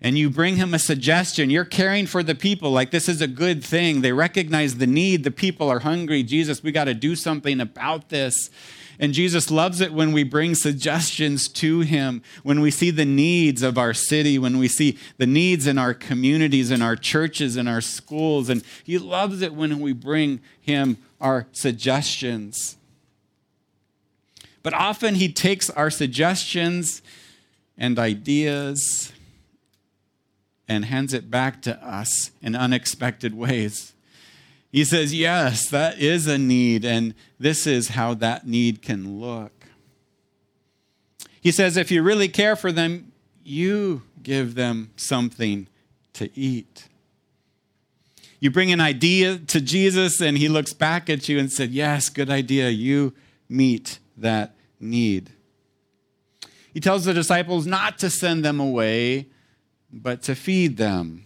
And 0.00 0.16
you 0.16 0.30
bring 0.30 0.56
him 0.56 0.74
a 0.74 0.78
suggestion. 0.78 1.50
You're 1.50 1.64
caring 1.64 2.06
for 2.06 2.22
the 2.22 2.36
people 2.36 2.70
like 2.70 2.92
this 2.92 3.08
is 3.08 3.20
a 3.20 3.26
good 3.26 3.64
thing. 3.64 4.00
They 4.00 4.12
recognize 4.12 4.76
the 4.76 4.86
need. 4.86 5.24
The 5.24 5.32
people 5.32 5.68
are 5.68 5.80
hungry. 5.80 6.22
Jesus, 6.22 6.62
we 6.62 6.70
got 6.70 6.84
to 6.84 6.94
do 6.94 7.16
something 7.16 7.60
about 7.60 8.08
this. 8.08 8.50
And 9.00 9.12
Jesus 9.12 9.50
loves 9.50 9.80
it 9.80 9.92
when 9.92 10.12
we 10.12 10.24
bring 10.24 10.54
suggestions 10.54 11.48
to 11.48 11.80
him, 11.80 12.22
when 12.42 12.60
we 12.60 12.70
see 12.70 12.90
the 12.90 13.04
needs 13.04 13.62
of 13.62 13.78
our 13.78 13.94
city, 13.94 14.38
when 14.38 14.58
we 14.58 14.68
see 14.68 14.98
the 15.18 15.26
needs 15.26 15.66
in 15.66 15.78
our 15.78 15.94
communities, 15.94 16.70
in 16.70 16.82
our 16.82 16.96
churches, 16.96 17.56
in 17.56 17.66
our 17.66 17.80
schools. 17.80 18.48
And 18.48 18.62
he 18.84 18.98
loves 18.98 19.42
it 19.42 19.54
when 19.54 19.80
we 19.80 19.92
bring 19.92 20.40
him 20.60 20.96
our 21.20 21.46
suggestions. 21.52 22.76
But 24.62 24.74
often 24.74 25.16
he 25.16 25.32
takes 25.32 25.70
our 25.70 25.90
suggestions 25.90 27.02
and 27.76 27.98
ideas 27.98 29.12
and 30.68 30.84
hands 30.84 31.14
it 31.14 31.30
back 31.30 31.62
to 31.62 31.82
us 31.84 32.30
in 32.42 32.54
unexpected 32.54 33.34
ways. 33.34 33.94
He 34.70 34.84
says, 34.84 35.14
Yes, 35.14 35.68
that 35.70 35.98
is 35.98 36.26
a 36.26 36.38
need, 36.38 36.84
and 36.84 37.14
this 37.38 37.66
is 37.66 37.88
how 37.88 38.14
that 38.14 38.46
need 38.46 38.82
can 38.82 39.18
look. 39.18 39.66
He 41.40 41.50
says, 41.50 41.76
If 41.76 41.90
you 41.90 42.02
really 42.02 42.28
care 42.28 42.54
for 42.54 42.70
them, 42.70 43.12
you 43.42 44.02
give 44.22 44.54
them 44.54 44.90
something 44.96 45.68
to 46.12 46.30
eat. 46.38 46.88
You 48.40 48.50
bring 48.50 48.70
an 48.70 48.80
idea 48.80 49.38
to 49.38 49.60
Jesus, 49.60 50.20
and 50.20 50.36
he 50.36 50.48
looks 50.48 50.72
back 50.72 51.08
at 51.08 51.28
you 51.28 51.38
and 51.38 51.50
said, 51.50 51.70
Yes, 51.70 52.08
good 52.08 52.30
idea. 52.30 52.68
You 52.68 53.14
meet 53.48 53.98
that 54.16 54.54
need. 54.78 55.30
He 56.72 56.80
tells 56.80 57.06
the 57.06 57.14
disciples 57.14 57.66
not 57.66 57.98
to 58.00 58.10
send 58.10 58.44
them 58.44 58.60
away, 58.60 59.28
but 59.92 60.22
to 60.24 60.34
feed 60.34 60.76
them. 60.76 61.24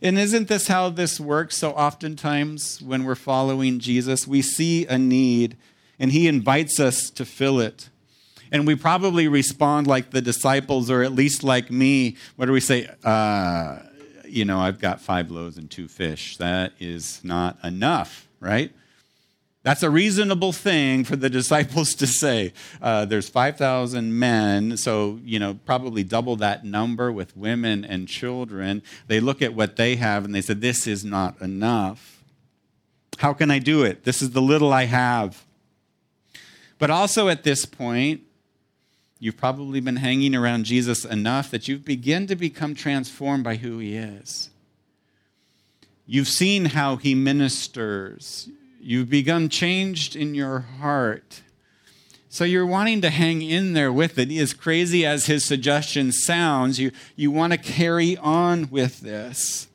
And 0.00 0.18
isn't 0.18 0.48
this 0.48 0.68
how 0.68 0.90
this 0.90 1.18
works 1.18 1.56
so 1.56 1.72
oftentimes 1.72 2.80
when 2.80 3.04
we're 3.04 3.16
following 3.16 3.80
Jesus? 3.80 4.26
We 4.26 4.42
see 4.42 4.86
a 4.86 4.96
need 4.96 5.56
and 5.98 6.12
he 6.12 6.28
invites 6.28 6.78
us 6.78 7.10
to 7.10 7.24
fill 7.24 7.58
it. 7.58 7.88
And 8.52 8.66
we 8.66 8.76
probably 8.76 9.28
respond 9.28 9.86
like 9.86 10.10
the 10.10 10.22
disciples, 10.22 10.90
or 10.90 11.02
at 11.02 11.12
least 11.12 11.42
like 11.42 11.70
me. 11.70 12.16
What 12.36 12.46
do 12.46 12.52
we 12.52 12.60
say? 12.60 12.88
Uh, 13.04 13.80
you 14.24 14.44
know, 14.44 14.58
I've 14.58 14.78
got 14.78 15.00
five 15.00 15.30
loaves 15.30 15.58
and 15.58 15.70
two 15.70 15.88
fish. 15.88 16.36
That 16.38 16.72
is 16.78 17.20
not 17.24 17.58
enough, 17.62 18.26
right? 18.40 18.72
That's 19.68 19.82
a 19.82 19.90
reasonable 19.90 20.52
thing 20.52 21.04
for 21.04 21.14
the 21.14 21.28
disciples 21.40 21.94
to 21.96 22.06
say. 22.06 22.54
Uh, 22.80 23.04
there's 23.04 23.28
5,000 23.28 24.18
men, 24.18 24.78
so, 24.78 25.20
you 25.22 25.38
know, 25.38 25.58
probably 25.66 26.02
double 26.02 26.36
that 26.36 26.64
number 26.64 27.12
with 27.12 27.36
women 27.36 27.84
and 27.84 28.08
children. 28.08 28.82
They 29.08 29.20
look 29.20 29.42
at 29.42 29.52
what 29.52 29.76
they 29.76 29.96
have 29.96 30.24
and 30.24 30.34
they 30.34 30.40
say, 30.40 30.54
This 30.54 30.86
is 30.86 31.04
not 31.04 31.38
enough. 31.42 32.24
How 33.18 33.34
can 33.34 33.50
I 33.50 33.58
do 33.58 33.82
it? 33.82 34.04
This 34.04 34.22
is 34.22 34.30
the 34.30 34.40
little 34.40 34.72
I 34.72 34.86
have. 34.86 35.44
But 36.78 36.88
also 36.88 37.28
at 37.28 37.42
this 37.42 37.66
point, 37.66 38.22
you've 39.18 39.36
probably 39.36 39.80
been 39.80 39.96
hanging 39.96 40.34
around 40.34 40.64
Jesus 40.64 41.04
enough 41.04 41.50
that 41.50 41.68
you've 41.68 41.84
begin 41.84 42.26
to 42.28 42.36
become 42.36 42.74
transformed 42.74 43.44
by 43.44 43.56
who 43.56 43.80
he 43.80 43.96
is. 43.96 44.48
You've 46.06 46.26
seen 46.26 46.64
how 46.64 46.96
he 46.96 47.14
ministers. 47.14 48.48
You've 48.80 49.10
begun 49.10 49.48
changed 49.48 50.16
in 50.16 50.34
your 50.34 50.60
heart. 50.60 51.42
So 52.30 52.44
you're 52.44 52.66
wanting 52.66 53.00
to 53.00 53.10
hang 53.10 53.42
in 53.42 53.72
there 53.72 53.92
with 53.92 54.18
it. 54.18 54.30
As 54.30 54.52
crazy 54.52 55.04
as 55.04 55.26
his 55.26 55.44
suggestion 55.44 56.12
sounds, 56.12 56.78
you, 56.78 56.92
you 57.16 57.30
want 57.30 57.52
to 57.52 57.58
carry 57.58 58.16
on 58.16 58.70
with 58.70 59.00
this. 59.00 59.66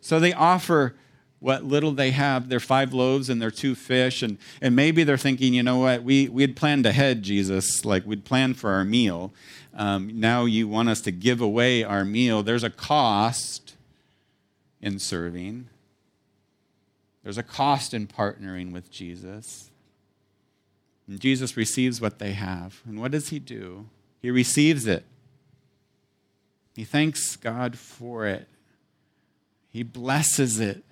So 0.00 0.18
they 0.18 0.32
offer 0.32 0.94
what 1.40 1.64
little 1.64 1.92
they 1.92 2.10
have 2.10 2.48
their 2.48 2.60
five 2.60 2.92
loaves 2.92 3.30
and 3.30 3.40
their 3.40 3.50
two 3.50 3.74
fish. 3.74 4.22
And, 4.22 4.38
and 4.60 4.76
maybe 4.76 5.04
they're 5.04 5.16
thinking, 5.16 5.54
you 5.54 5.62
know 5.62 5.78
what, 5.78 6.02
we, 6.02 6.28
we 6.28 6.42
had 6.42 6.54
planned 6.54 6.84
ahead, 6.84 7.22
Jesus, 7.22 7.84
like 7.84 8.06
we'd 8.06 8.24
planned 8.24 8.58
for 8.58 8.70
our 8.70 8.84
meal. 8.84 9.32
Um, 9.74 10.20
now 10.20 10.44
you 10.44 10.68
want 10.68 10.90
us 10.90 11.00
to 11.02 11.10
give 11.10 11.40
away 11.40 11.82
our 11.82 12.04
meal. 12.04 12.42
There's 12.42 12.64
a 12.64 12.70
cost 12.70 13.74
in 14.82 14.98
serving. 14.98 15.69
There's 17.30 17.38
a 17.38 17.44
cost 17.44 17.94
in 17.94 18.08
partnering 18.08 18.72
with 18.72 18.90
Jesus. 18.90 19.70
And 21.06 21.20
Jesus 21.20 21.56
receives 21.56 22.00
what 22.00 22.18
they 22.18 22.32
have. 22.32 22.82
And 22.84 23.00
what 23.00 23.12
does 23.12 23.28
he 23.28 23.38
do? 23.38 23.86
He 24.20 24.32
receives 24.32 24.84
it. 24.88 25.04
He 26.74 26.82
thanks 26.82 27.36
God 27.36 27.78
for 27.78 28.26
it. 28.26 28.48
He 29.68 29.84
blesses 29.84 30.58
it. 30.58 30.82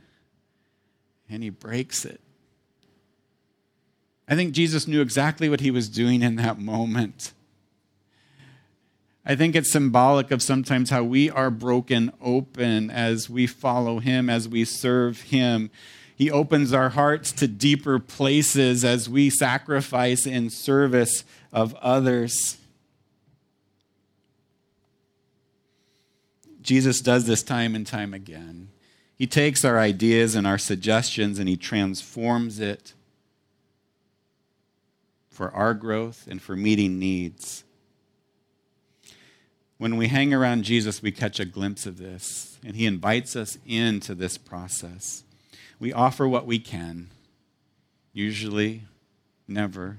And 1.29 1.43
he 1.43 1.51
breaks 1.51 2.05
it. 2.05 2.21
I 4.29 4.37
think 4.37 4.53
Jesus 4.53 4.87
knew 4.87 5.01
exactly 5.01 5.49
what 5.49 5.59
he 5.59 5.73
was 5.73 5.89
doing 5.89 6.23
in 6.23 6.37
that 6.37 6.61
moment. 6.61 7.33
I 9.27 9.35
think 9.35 9.57
it's 9.57 9.73
symbolic 9.73 10.31
of 10.31 10.41
sometimes 10.41 10.91
how 10.91 11.03
we 11.03 11.31
are 11.31 11.51
broken 11.51 12.13
open 12.23 12.93
as 12.93 13.29
we 13.29 13.49
follow 13.49 13.99
him, 13.99 14.31
as 14.31 14.49
we 14.49 14.65
serve 14.65 15.23
him. 15.23 15.73
He 16.19 16.33
opens 16.33 16.73
our 16.73 16.89
hearts 16.89 17.31
to 17.31 17.47
deeper 17.47 18.01
places 18.01 18.85
as 18.85 19.09
we 19.09 19.31
sacrifice 19.31 20.27
in 20.27 20.51
service 20.51 21.23
of 21.53 21.77
others. 21.77 22.57
Jesus 26.61 27.01
does 27.01 27.27
this 27.27 27.45
time 27.45 27.77
and 27.77 27.87
time 27.87 28.13
again. 28.13 28.71
He 29.15 29.29
takes 29.29 29.65
our 29.65 29.79
ideas 29.79 30.35
and 30.35 30.45
our 30.45 30.59
suggestions 30.59 31.39
and 31.39 31.49
he 31.49 31.57
transforms 31.57 32.59
it 32.59 32.95
for 35.31 35.53
our 35.53 35.73
growth, 35.73 36.27
and 36.29 36.43
for 36.43 36.57
meeting 36.57 36.99
needs. 36.99 37.63
When 39.77 39.97
we 39.97 40.09
hang 40.09 40.35
around 40.35 40.65
Jesus, 40.65 41.01
we 41.01 41.13
catch 41.13 41.39
a 41.39 41.45
glimpse 41.45 41.87
of 41.87 41.97
this, 41.97 42.59
and 42.67 42.75
he 42.75 42.87
invites 42.87 43.37
us 43.37 43.57
into 43.65 44.17
this 44.17 44.37
process. 44.37 45.23
We 45.81 45.93
offer 45.93 46.27
what 46.27 46.47
we 46.47 46.59
can, 46.59 47.09
usually, 48.13 48.83
never 49.47 49.99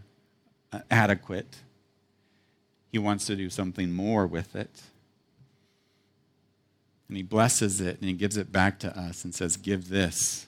adequate. 0.92 1.58
He 2.92 3.00
wants 3.00 3.26
to 3.28 3.36
do 3.36 3.50
something 3.50 3.92
more 3.92 4.28
with 4.28 4.56
it. 4.56 4.82
And 7.08 7.18
he 7.18 7.24
blesses 7.24 7.82
it 7.82 8.00
and 8.00 8.10
he 8.10 8.14
gives 8.14 8.38
it 8.38 8.52
back 8.52 8.80
to 8.80 8.98
us 8.98 9.24
and 9.24 9.34
says, 9.34 9.58
Give 9.58 9.90
this, 9.90 10.48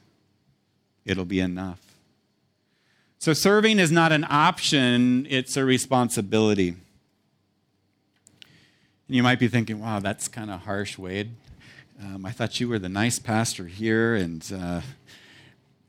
it'll 1.06 1.26
be 1.26 1.40
enough. 1.40 1.80
So, 3.18 3.34
serving 3.34 3.80
is 3.80 3.92
not 3.92 4.12
an 4.12 4.26
option, 4.30 5.28
it's 5.30 5.56
a 5.56 5.64
responsibility. 5.64 6.70
And 6.70 6.76
you 9.16 9.24
might 9.24 9.40
be 9.40 9.48
thinking, 9.48 9.80
wow, 9.80 10.00
that's 10.00 10.28
kind 10.28 10.50
of 10.50 10.62
harsh, 10.62 10.98
Wade. 10.98 11.32
Um, 12.02 12.26
I 12.26 12.32
thought 12.32 12.60
you 12.60 12.68
were 12.68 12.80
the 12.80 12.90
nice 12.90 13.20
pastor 13.20 13.68
here, 13.68 14.16
and 14.16 14.52
uh, 14.56 14.82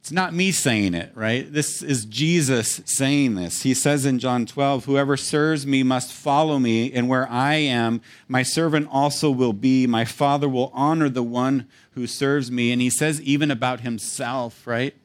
it's 0.02 0.10
not 0.10 0.34
me 0.34 0.50
saying 0.50 0.94
it, 0.94 1.12
right? 1.14 1.50
This 1.52 1.80
is 1.80 2.04
Jesus 2.06 2.80
saying 2.86 3.36
this. 3.36 3.62
He 3.62 3.72
says 3.72 4.04
in 4.04 4.18
John 4.18 4.46
12, 4.46 4.84
Whoever 4.86 5.16
serves 5.16 5.64
me 5.64 5.84
must 5.84 6.12
follow 6.12 6.58
me, 6.58 6.92
and 6.92 7.08
where 7.08 7.30
I 7.30 7.54
am, 7.54 8.00
my 8.26 8.42
servant 8.42 8.88
also 8.90 9.30
will 9.30 9.52
be. 9.52 9.86
My 9.86 10.04
Father 10.04 10.48
will 10.48 10.72
honor 10.74 11.08
the 11.08 11.22
one 11.22 11.68
who 11.92 12.08
serves 12.08 12.50
me. 12.50 12.72
And 12.72 12.82
he 12.82 12.90
says, 12.90 13.20
even 13.22 13.48
about 13.48 13.82
himself, 13.82 14.66
right? 14.66 14.96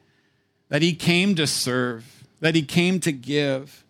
That 0.70 0.82
he 0.82 0.96
came 0.96 1.36
to 1.36 1.46
serve, 1.46 2.24
that 2.40 2.56
he 2.56 2.64
came 2.64 3.00
to 3.02 3.12
give. 3.12 3.86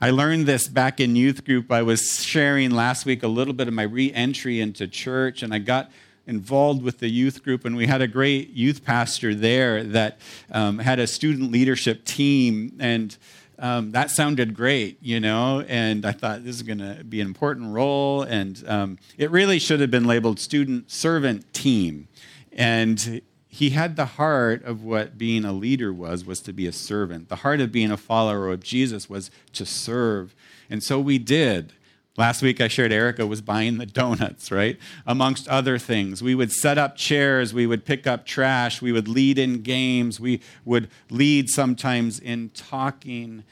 I 0.00 0.08
learned 0.08 0.46
this 0.46 0.68
back 0.68 1.00
in 1.00 1.16
youth 1.16 1.44
group. 1.44 1.70
I 1.70 1.82
was 1.82 2.24
sharing 2.24 2.70
last 2.70 3.04
week 3.04 3.22
a 3.22 3.28
little 3.28 3.52
bit 3.52 3.68
of 3.68 3.74
my 3.74 3.82
re 3.82 4.10
entry 4.14 4.62
into 4.62 4.88
church, 4.88 5.42
and 5.42 5.52
I 5.52 5.58
got 5.58 5.90
involved 6.30 6.82
with 6.82 7.00
the 7.00 7.08
youth 7.08 7.42
group, 7.42 7.64
and 7.64 7.76
we 7.76 7.86
had 7.86 8.00
a 8.00 8.08
great 8.08 8.50
youth 8.50 8.84
pastor 8.84 9.34
there 9.34 9.82
that 9.82 10.18
um, 10.52 10.78
had 10.78 10.98
a 10.98 11.06
student 11.06 11.50
leadership 11.50 12.04
team, 12.04 12.76
and 12.78 13.16
um, 13.58 13.90
that 13.90 14.10
sounded 14.10 14.54
great, 14.54 14.96
you 15.02 15.20
know. 15.20 15.62
And 15.68 16.06
I 16.06 16.12
thought 16.12 16.44
this 16.44 16.56
is 16.56 16.62
going 16.62 16.78
to 16.78 17.04
be 17.04 17.20
an 17.20 17.26
important 17.26 17.74
role, 17.74 18.22
and 18.22 18.62
um, 18.66 18.98
it 19.18 19.30
really 19.30 19.58
should 19.58 19.80
have 19.80 19.90
been 19.90 20.06
labeled 20.06 20.38
student 20.38 20.90
servant 20.90 21.52
team. 21.52 22.08
And 22.52 23.20
he 23.48 23.70
had 23.70 23.96
the 23.96 24.06
heart 24.06 24.64
of 24.64 24.84
what 24.84 25.18
being 25.18 25.44
a 25.44 25.52
leader 25.52 25.92
was 25.92 26.24
was 26.24 26.40
to 26.40 26.52
be 26.52 26.68
a 26.68 26.72
servant 26.72 27.28
the 27.28 27.36
heart 27.36 27.60
of 27.60 27.72
being 27.72 27.90
a 27.90 27.96
follower 27.96 28.48
of 28.48 28.62
jesus 28.62 29.10
was 29.10 29.28
to 29.52 29.66
serve 29.66 30.36
and 30.70 30.84
so 30.84 31.00
we 31.00 31.18
did 31.18 31.72
Last 32.16 32.42
week 32.42 32.60
I 32.60 32.68
shared 32.68 32.92
Erica 32.92 33.26
was 33.26 33.40
buying 33.40 33.78
the 33.78 33.86
donuts, 33.86 34.50
right? 34.50 34.78
Amongst 35.06 35.48
other 35.48 35.78
things. 35.78 36.22
We 36.22 36.34
would 36.34 36.52
set 36.52 36.76
up 36.76 36.96
chairs, 36.96 37.54
we 37.54 37.66
would 37.66 37.84
pick 37.84 38.06
up 38.06 38.26
trash, 38.26 38.82
we 38.82 38.92
would 38.92 39.08
lead 39.08 39.38
in 39.38 39.62
games, 39.62 40.18
we 40.18 40.40
would 40.64 40.90
lead 41.08 41.48
sometimes 41.48 42.18
in 42.18 42.50
talking. 42.50 43.44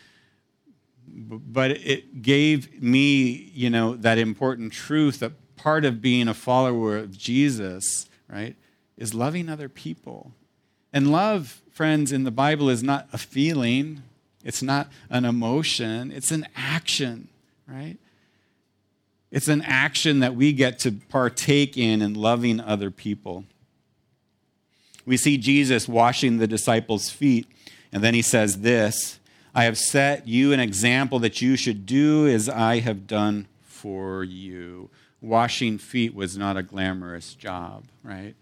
But 1.07 1.71
it 1.71 2.23
gave 2.23 2.83
me, 2.83 3.51
you 3.55 3.71
know, 3.71 3.95
that 3.97 4.19
important 4.19 4.73
truth 4.73 5.21
that 5.21 5.33
part 5.57 5.85
of 5.85 6.03
being 6.03 6.29
a 6.29 6.35
follower 6.35 6.97
of 6.97 7.17
Jesus, 7.17 8.09
right, 8.29 8.57
is 8.97 9.15
loving 9.15 9.49
other 9.49 9.69
people. 9.69 10.33
And 10.93 11.13
love, 11.13 11.63
friends, 11.71 12.13
in 12.13 12.25
the 12.25 12.31
Bible 12.31 12.69
is 12.69 12.83
not 12.83 13.09
a 13.13 13.19
feeling, 13.19 14.03
it's 14.45 14.63
not 14.63 14.89
an 15.11 15.25
emotion, 15.25 16.11
it's 16.11 16.31
an 16.31 16.47
action, 16.57 17.29
right? 17.67 17.99
It's 19.31 19.49
an 19.49 19.63
action 19.63 20.21
that 20.21 20.35
we 20.35 20.53
get 20.53 20.79
to 20.81 20.93
partake 20.93 21.77
in 21.77 22.01
in 22.01 22.15
loving 22.15 22.61
other 22.61 22.91
people. 22.91 23.45
We 25.05 25.17
see 25.17 25.39
Jesus 25.39 25.89
washing 25.89 26.39
the 26.39 26.47
disciples' 26.47 27.11
feet, 27.11 27.47
and 27.93 28.03
then 28.03 28.15
he 28.15 28.23
says 28.23 28.61
this 28.61 29.19
I 29.55 29.65
have 29.65 29.79
set 29.79 30.29
you 30.29 30.53
an 30.53 30.61
example 30.61 31.19
that 31.21 31.43
you 31.43 31.57
should 31.57 31.87
do 31.87 32.27
as 32.27 32.49
I 32.49 32.81
have 32.81 33.07
done 33.07 33.49
for 33.61 34.25
you. 34.25 34.91
Washing 35.21 35.79
feet 35.79 36.15
was 36.15 36.39
not 36.39 36.57
a 36.57 36.63
glamorous 36.63 37.35
job, 37.35 37.85
right? 38.05 38.35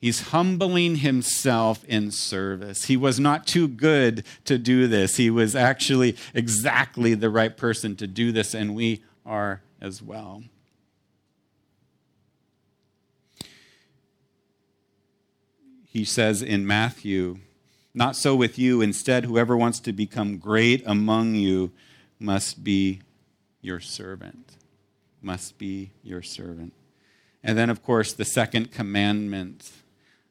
He's 0.00 0.28
humbling 0.28 0.96
himself 0.96 1.82
in 1.84 2.10
service. 2.10 2.84
He 2.84 2.96
was 2.96 3.18
not 3.18 3.46
too 3.46 3.66
good 3.66 4.22
to 4.44 4.58
do 4.58 4.86
this. 4.86 5.16
He 5.16 5.30
was 5.30 5.56
actually 5.56 6.14
exactly 6.34 7.14
the 7.14 7.30
right 7.30 7.56
person 7.56 7.96
to 7.96 8.06
do 8.06 8.30
this, 8.30 8.54
and 8.54 8.74
we 8.74 9.02
are 9.24 9.62
as 9.80 10.02
well. 10.02 10.42
He 15.86 16.04
says 16.04 16.42
in 16.42 16.66
Matthew, 16.66 17.38
Not 17.94 18.16
so 18.16 18.34
with 18.34 18.58
you. 18.58 18.80
Instead, 18.80 19.24
whoever 19.24 19.56
wants 19.56 19.78
to 19.80 19.92
become 19.92 20.38
great 20.38 20.82
among 20.86 21.36
you 21.36 21.70
must 22.18 22.64
be 22.64 23.00
your 23.60 23.78
servant. 23.78 24.56
Must 25.22 25.56
be 25.56 25.92
your 26.02 26.20
servant. 26.20 26.72
And 27.44 27.56
then, 27.56 27.70
of 27.70 27.82
course, 27.82 28.12
the 28.12 28.24
second 28.24 28.72
commandment. 28.72 29.70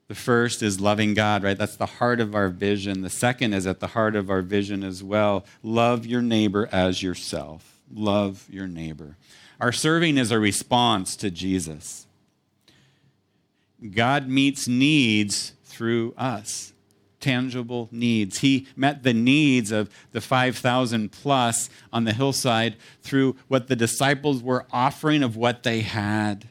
The 0.10 0.15
first 0.15 0.62
is 0.62 0.82
loving 0.82 1.13
God, 1.13 1.43
right? 1.43 1.58
That's 1.58 1.77
the 1.77 1.86
heart 1.86 2.19
of 2.19 2.36
our 2.36 2.49
vision. 2.49 3.01
The 3.01 3.10
second 3.10 3.53
is 3.53 3.65
at 3.65 3.79
the 3.79 3.88
heart 3.88 4.17
of 4.17 4.29
our 4.29 4.41
vision 4.41 4.84
as 4.84 5.01
well. 5.01 5.45
Love 5.63 6.06
your 6.06 6.21
neighbor 6.21 6.67
as 6.71 7.01
yourself 7.01 7.72
love 7.91 8.48
your 8.50 8.67
neighbor. 8.67 9.17
Our 9.60 9.72
serving 9.72 10.17
is 10.17 10.32
a 10.32 10.39
response 10.39 11.15
to 11.17 11.32
Jesus. 11.32 12.06
God 13.91 14.28
meets 14.28 14.67
needs 14.67 15.54
through 15.65 16.13
us, 16.17 16.74
tangible 17.19 17.89
needs. 17.91 18.39
He 18.39 18.67
met 18.76 19.04
the 19.04 19.13
needs 19.13 19.72
of 19.72 19.89
the 20.12 20.22
5,000 20.22 21.12
plus 21.12 21.69
on 21.91 22.04
the 22.04 22.13
hillside 22.13 22.76
through 23.02 23.36
what 23.48 23.67
the 23.67 23.76
disciples 23.76 24.41
were 24.41 24.65
offering 24.72 25.24
of 25.24 25.36
what 25.36 25.63
they 25.63 25.82
had. 25.82 26.48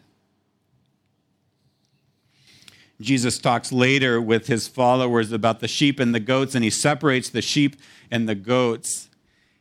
Jesus 3.00 3.38
talks 3.38 3.72
later 3.72 4.20
with 4.20 4.46
his 4.46 4.68
followers 4.68 5.32
about 5.32 5.60
the 5.60 5.68
sheep 5.68 5.98
and 5.98 6.14
the 6.14 6.20
goats, 6.20 6.54
and 6.54 6.62
he 6.64 6.70
separates 6.70 7.28
the 7.28 7.42
sheep 7.42 7.76
and 8.10 8.28
the 8.28 8.34
goats. 8.34 9.08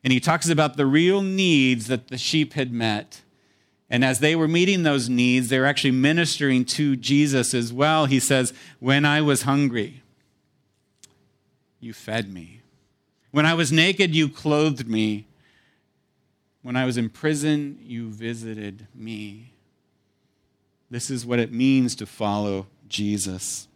And 0.04 0.12
he 0.12 0.20
talks 0.20 0.50
about 0.50 0.78
the 0.78 0.86
real 0.86 1.22
needs 1.22 1.88
that 1.88 2.08
the 2.08 2.18
sheep 2.18 2.54
had 2.54 2.72
met. 2.72 3.22
And 3.90 4.04
as 4.06 4.20
they 4.20 4.36
were 4.36 4.48
meeting 4.48 4.84
those 4.84 5.10
needs, 5.10 5.50
they 5.50 5.60
were 5.60 5.66
actually 5.66 5.92
ministering 5.92 6.66
to 6.66 6.96
Jesus 6.96 7.54
as 7.54 7.72
well. 7.74 8.06
He 8.06 8.20
says, 8.20 8.54
When 8.80 9.06
I 9.06 9.22
was 9.22 9.44
hungry, 9.44 10.02
you 11.80 11.94
fed 11.94 12.34
me. 12.34 12.62
When 13.32 13.46
I 13.46 13.54
was 13.54 13.72
naked, 13.72 14.16
you 14.16 14.30
clothed 14.30 14.88
me. 14.88 15.28
When 16.62 16.76
I 16.76 16.86
was 16.86 16.98
in 16.98 17.10
prison, 17.10 17.80
you 17.82 18.10
visited 18.10 18.88
me. 18.94 19.52
This 20.90 21.10
is 21.10 21.26
what 21.26 21.40
it 21.40 21.52
means 21.52 21.96
to 21.96 22.06
follow 22.06 22.68
Jesus. 22.88 23.68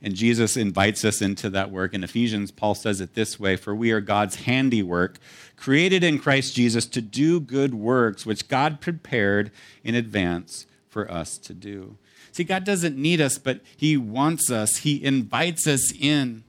And 0.00 0.14
Jesus 0.14 0.56
invites 0.56 1.04
us 1.04 1.20
into 1.20 1.50
that 1.50 1.70
work. 1.70 1.92
In 1.92 2.04
Ephesians, 2.04 2.52
Paul 2.52 2.74
says 2.74 3.00
it 3.00 3.14
this 3.14 3.40
way 3.40 3.56
For 3.56 3.74
we 3.74 3.90
are 3.90 4.00
God's 4.00 4.36
handiwork, 4.36 5.18
created 5.56 6.04
in 6.04 6.18
Christ 6.20 6.54
Jesus 6.54 6.86
to 6.86 7.00
do 7.00 7.40
good 7.40 7.74
works, 7.74 8.24
which 8.24 8.48
God 8.48 8.80
prepared 8.80 9.50
in 9.82 9.94
advance 9.94 10.66
for 10.88 11.10
us 11.10 11.36
to 11.38 11.54
do. 11.54 11.96
See, 12.30 12.44
God 12.44 12.64
doesn't 12.64 12.96
need 12.96 13.20
us, 13.20 13.38
but 13.38 13.60
He 13.76 13.96
wants 13.96 14.50
us. 14.50 14.78
He 14.78 15.02
invites 15.02 15.66
us 15.66 15.92
in 15.98 16.44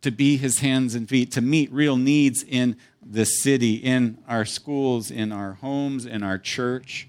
to 0.00 0.10
be 0.10 0.38
His 0.38 0.60
hands 0.60 0.94
and 0.94 1.06
feet, 1.06 1.30
to 1.32 1.42
meet 1.42 1.70
real 1.70 1.96
needs 1.96 2.42
in 2.42 2.76
the 3.04 3.26
city, 3.26 3.74
in 3.74 4.16
our 4.26 4.46
schools, 4.46 5.10
in 5.10 5.32
our 5.32 5.54
homes, 5.54 6.06
in 6.06 6.22
our 6.22 6.38
church. 6.38 7.08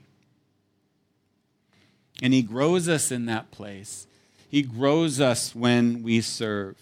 And 2.21 2.33
He 2.33 2.41
grows 2.41 2.89
us 2.89 3.09
in 3.09 3.25
that 3.27 3.51
place. 3.51 4.07
He 4.51 4.63
grows 4.63 5.21
us 5.21 5.55
when 5.55 6.03
we 6.03 6.19
serve. 6.19 6.75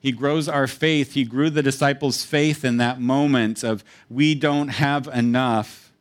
He 0.00 0.10
grows 0.10 0.48
our 0.48 0.66
faith. 0.66 1.14
He 1.14 1.22
grew 1.22 1.48
the 1.48 1.62
disciples' 1.62 2.24
faith 2.24 2.64
in 2.64 2.78
that 2.78 3.00
moment 3.00 3.62
of 3.62 3.84
we 4.08 4.34
don't 4.34 4.68
have 4.68 5.06
enough. 5.06 5.92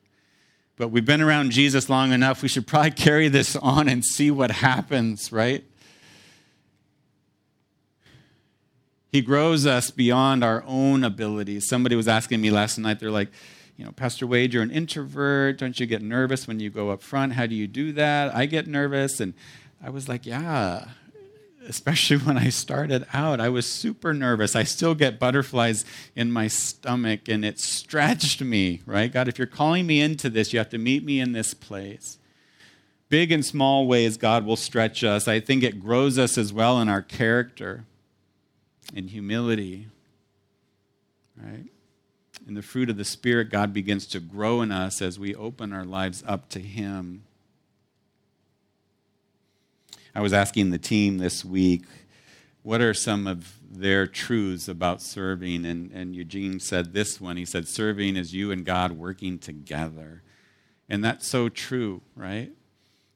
But 0.77 0.87
we've 0.87 1.05
been 1.05 1.21
around 1.21 1.51
Jesus 1.51 1.89
long 1.89 2.11
enough. 2.11 2.41
We 2.41 2.47
should 2.47 2.65
probably 2.65 2.89
carry 3.05 3.27
this 3.27 3.55
on 3.55 3.87
and 3.87 4.03
see 4.03 4.31
what 4.31 4.49
happens, 4.49 5.31
right? 5.31 5.63
He 9.11 9.21
grows 9.21 9.67
us 9.67 9.91
beyond 9.91 10.43
our 10.43 10.63
own 10.65 11.03
abilities. 11.03 11.67
Somebody 11.67 11.95
was 11.95 12.07
asking 12.07 12.41
me 12.41 12.49
last 12.49 12.79
night, 12.79 12.99
they're 12.99 13.11
like, 13.11 13.29
you 13.77 13.85
know, 13.85 13.91
Pastor 13.91 14.25
Wade, 14.25 14.55
you're 14.55 14.63
an 14.63 14.71
introvert. 14.71 15.59
Don't 15.59 15.79
you 15.79 15.85
get 15.85 16.01
nervous 16.01 16.47
when 16.47 16.59
you 16.59 16.71
go 16.71 16.89
up 16.89 17.03
front? 17.03 17.33
How 17.33 17.45
do 17.45 17.53
you 17.53 17.67
do 17.67 17.91
that? 17.93 18.33
I 18.35 18.47
get 18.47 18.65
nervous. 18.65 19.19
And 19.19 19.35
I 19.81 19.89
was 19.89 20.09
like, 20.09 20.25
yeah, 20.25 20.85
especially 21.67 22.17
when 22.25 22.37
I 22.37 22.49
started 22.49 23.05
out. 23.13 23.39
I 23.39 23.49
was 23.49 23.65
super 23.65 24.13
nervous. 24.13 24.55
I 24.55 24.63
still 24.63 24.95
get 24.95 25.19
butterflies 25.19 25.85
in 26.15 26.31
my 26.31 26.47
stomach, 26.47 27.27
and 27.27 27.45
it 27.45 27.59
stretched 27.59 28.41
me, 28.41 28.81
right? 28.85 29.11
God, 29.11 29.27
if 29.27 29.37
you're 29.37 29.47
calling 29.47 29.85
me 29.85 30.01
into 30.01 30.29
this, 30.29 30.51
you 30.51 30.59
have 30.59 30.69
to 30.69 30.77
meet 30.77 31.03
me 31.03 31.19
in 31.19 31.31
this 31.31 31.53
place. 31.53 32.17
Big 33.07 33.31
and 33.31 33.43
small 33.43 33.87
ways, 33.87 34.17
God 34.17 34.45
will 34.45 34.55
stretch 34.55 35.03
us. 35.03 35.27
I 35.27 35.39
think 35.39 35.63
it 35.63 35.79
grows 35.79 36.19
us 36.19 36.37
as 36.37 36.53
well 36.53 36.79
in 36.79 36.89
our 36.89 37.01
character, 37.01 37.85
in 38.93 39.07
humility, 39.07 39.87
right? 41.35 41.65
In 42.47 42.53
the 42.53 42.61
fruit 42.61 42.89
of 42.89 42.97
the 42.97 43.05
Spirit, 43.05 43.49
God 43.49 43.73
begins 43.73 44.05
to 44.07 44.19
grow 44.19 44.61
in 44.61 44.71
us 44.71 45.01
as 45.01 45.17
we 45.17 45.33
open 45.35 45.73
our 45.73 45.85
lives 45.85 46.23
up 46.27 46.49
to 46.49 46.59
Him. 46.59 47.23
I 50.15 50.21
was 50.21 50.33
asking 50.33 50.71
the 50.71 50.77
team 50.77 51.17
this 51.17 51.45
week, 51.45 51.83
what 52.63 52.81
are 52.81 52.93
some 52.93 53.27
of 53.27 53.59
their 53.71 54.07
truths 54.07 54.67
about 54.67 55.01
serving? 55.01 55.65
And, 55.65 55.91
and 55.91 56.15
Eugene 56.15 56.59
said 56.59 56.93
this 56.93 57.21
one. 57.21 57.37
He 57.37 57.45
said, 57.45 57.67
Serving 57.67 58.15
is 58.15 58.33
you 58.33 58.51
and 58.51 58.65
God 58.65 58.93
working 58.93 59.39
together. 59.39 60.23
And 60.89 61.03
that's 61.03 61.27
so 61.27 61.49
true, 61.49 62.01
right? 62.15 62.51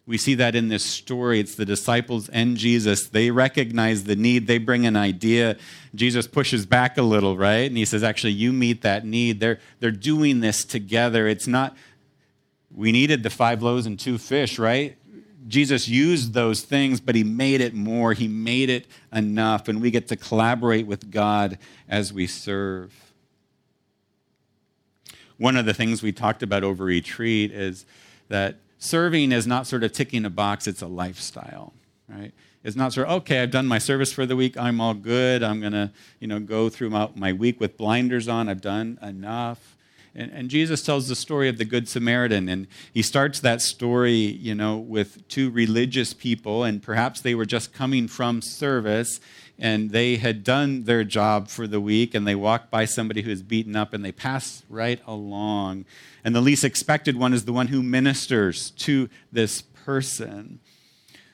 We 0.06 0.18
see 0.18 0.36
that 0.36 0.54
in 0.54 0.68
this 0.68 0.84
story. 0.84 1.40
It's 1.40 1.56
the 1.56 1.66
disciples 1.66 2.28
and 2.30 2.58
Jesus. 2.58 3.08
They 3.08 3.32
recognize 3.32 4.04
the 4.04 4.18
need. 4.18 4.48
They 4.48 4.58
bring 4.58 4.86
an 4.86 4.98
idea. 4.98 5.58
Jesus 5.96 6.28
pushes 6.28 6.66
back 6.66 6.98
a 6.98 7.02
little, 7.02 7.38
right? 7.38 7.68
And 7.68 7.78
he 7.78 7.86
says, 7.86 8.04
Actually, 8.04 8.34
you 8.34 8.54
meet 8.54 8.82
that 8.82 9.06
need. 9.06 9.40
They're, 9.40 9.60
they're 9.80 9.92
doing 9.92 10.40
this 10.40 10.66
together. 10.66 11.28
It's 11.28 11.48
not, 11.48 11.76
we 12.72 12.92
needed 12.92 13.24
the 13.24 13.30
five 13.30 13.62
loaves 13.62 13.86
and 13.86 14.00
two 14.00 14.18
fish, 14.18 14.60
right? 14.60 14.98
Jesus 15.48 15.88
used 15.88 16.34
those 16.34 16.62
things, 16.62 17.00
but 17.00 17.16
he 17.16 17.24
made 17.24 17.62
it 17.62 17.74
more. 17.74 18.14
He 18.14 18.28
made 18.28 18.70
it 18.70 18.88
enough, 19.12 19.68
and 19.68 19.82
we 19.82 19.92
get 19.92 20.08
to 20.08 20.16
collaborate 20.16 20.88
with 20.88 21.12
God 21.12 21.58
as 21.90 22.14
we 22.14 22.28
serve. 22.28 22.94
One 25.38 25.58
of 25.58 25.66
the 25.66 25.74
things 25.74 26.02
we 26.02 26.12
talked 26.12 26.44
about 26.44 26.64
over 26.64 26.86
retreat 26.86 27.52
is 27.52 27.86
that 28.30 28.58
serving 28.78 29.32
is 29.32 29.46
not 29.48 29.68
sort 29.68 29.84
of 29.84 29.92
ticking 29.92 30.26
a 30.26 30.30
box, 30.30 30.68
it's 30.68 30.82
a 30.82 30.88
lifestyle, 30.88 31.74
right? 32.08 32.32
It's 32.64 32.76
not 32.76 32.94
sort 32.94 33.08
of, 33.08 33.14
okay, 33.22 33.42
I've 33.42 33.52
done 33.52 33.68
my 33.68 33.78
service 33.78 34.14
for 34.14 34.26
the 34.26 34.36
week, 34.36 34.58
I'm 34.58 34.80
all 34.80 34.94
good, 34.94 35.44
I'm 35.44 35.62
to, 35.62 35.92
you 36.20 36.28
know, 36.28 36.40
go 36.40 36.70
through 36.70 36.92
my, 36.92 37.10
my 37.16 37.34
week 37.34 37.60
with 37.60 37.78
blinders 37.78 38.28
on, 38.28 38.48
I've 38.48 38.62
done 38.62 39.00
enough. 39.02 39.76
And, 40.16 40.32
and, 40.32 40.50
Jesus 40.50 40.84
tells 40.84 41.08
the 41.08 41.16
story 41.16 41.50
of 41.50 41.58
the 41.58 41.66
Good 41.66 41.90
Samaritan, 41.90 42.48
and 42.48 42.68
he 42.94 43.02
starts 43.02 43.40
that 43.40 43.62
story, 43.62 44.14
you 44.14 44.54
know, 44.54 44.78
with 44.78 45.28
two 45.28 45.50
religious 45.50 46.14
people, 46.14 46.64
and 46.64 46.84
perhaps 46.84 47.22
they 47.22 47.34
were 47.34 47.48
just 47.48 47.74
coming 47.74 48.08
from 48.08 48.42
service, 48.42 49.20
and 49.58 49.90
they 49.90 50.18
had 50.18 50.44
done 50.44 50.84
their 50.84 51.04
job 51.04 51.48
for 51.48 51.66
the 51.66 51.82
week, 51.82 52.14
and 52.14 52.28
they 52.28 52.36
walked 52.36 52.70
by 52.70 52.86
somebody 52.86 53.24
who 53.24 53.32
is 53.32 53.42
beaten 53.42 53.76
up, 53.76 53.92
and 53.92 54.06
they 54.06 54.12
pass 54.12 54.62
right 54.70 55.02
along. 55.08 55.86
And 56.24 56.36
the 56.36 56.42
least 56.42 56.64
expected 56.64 57.18
one 57.18 57.34
is 57.34 57.46
the 57.46 57.54
one 57.54 57.68
who 57.68 57.82
ministers 57.82 58.70
to 58.72 59.10
this 59.32 59.64
person. 59.64 60.60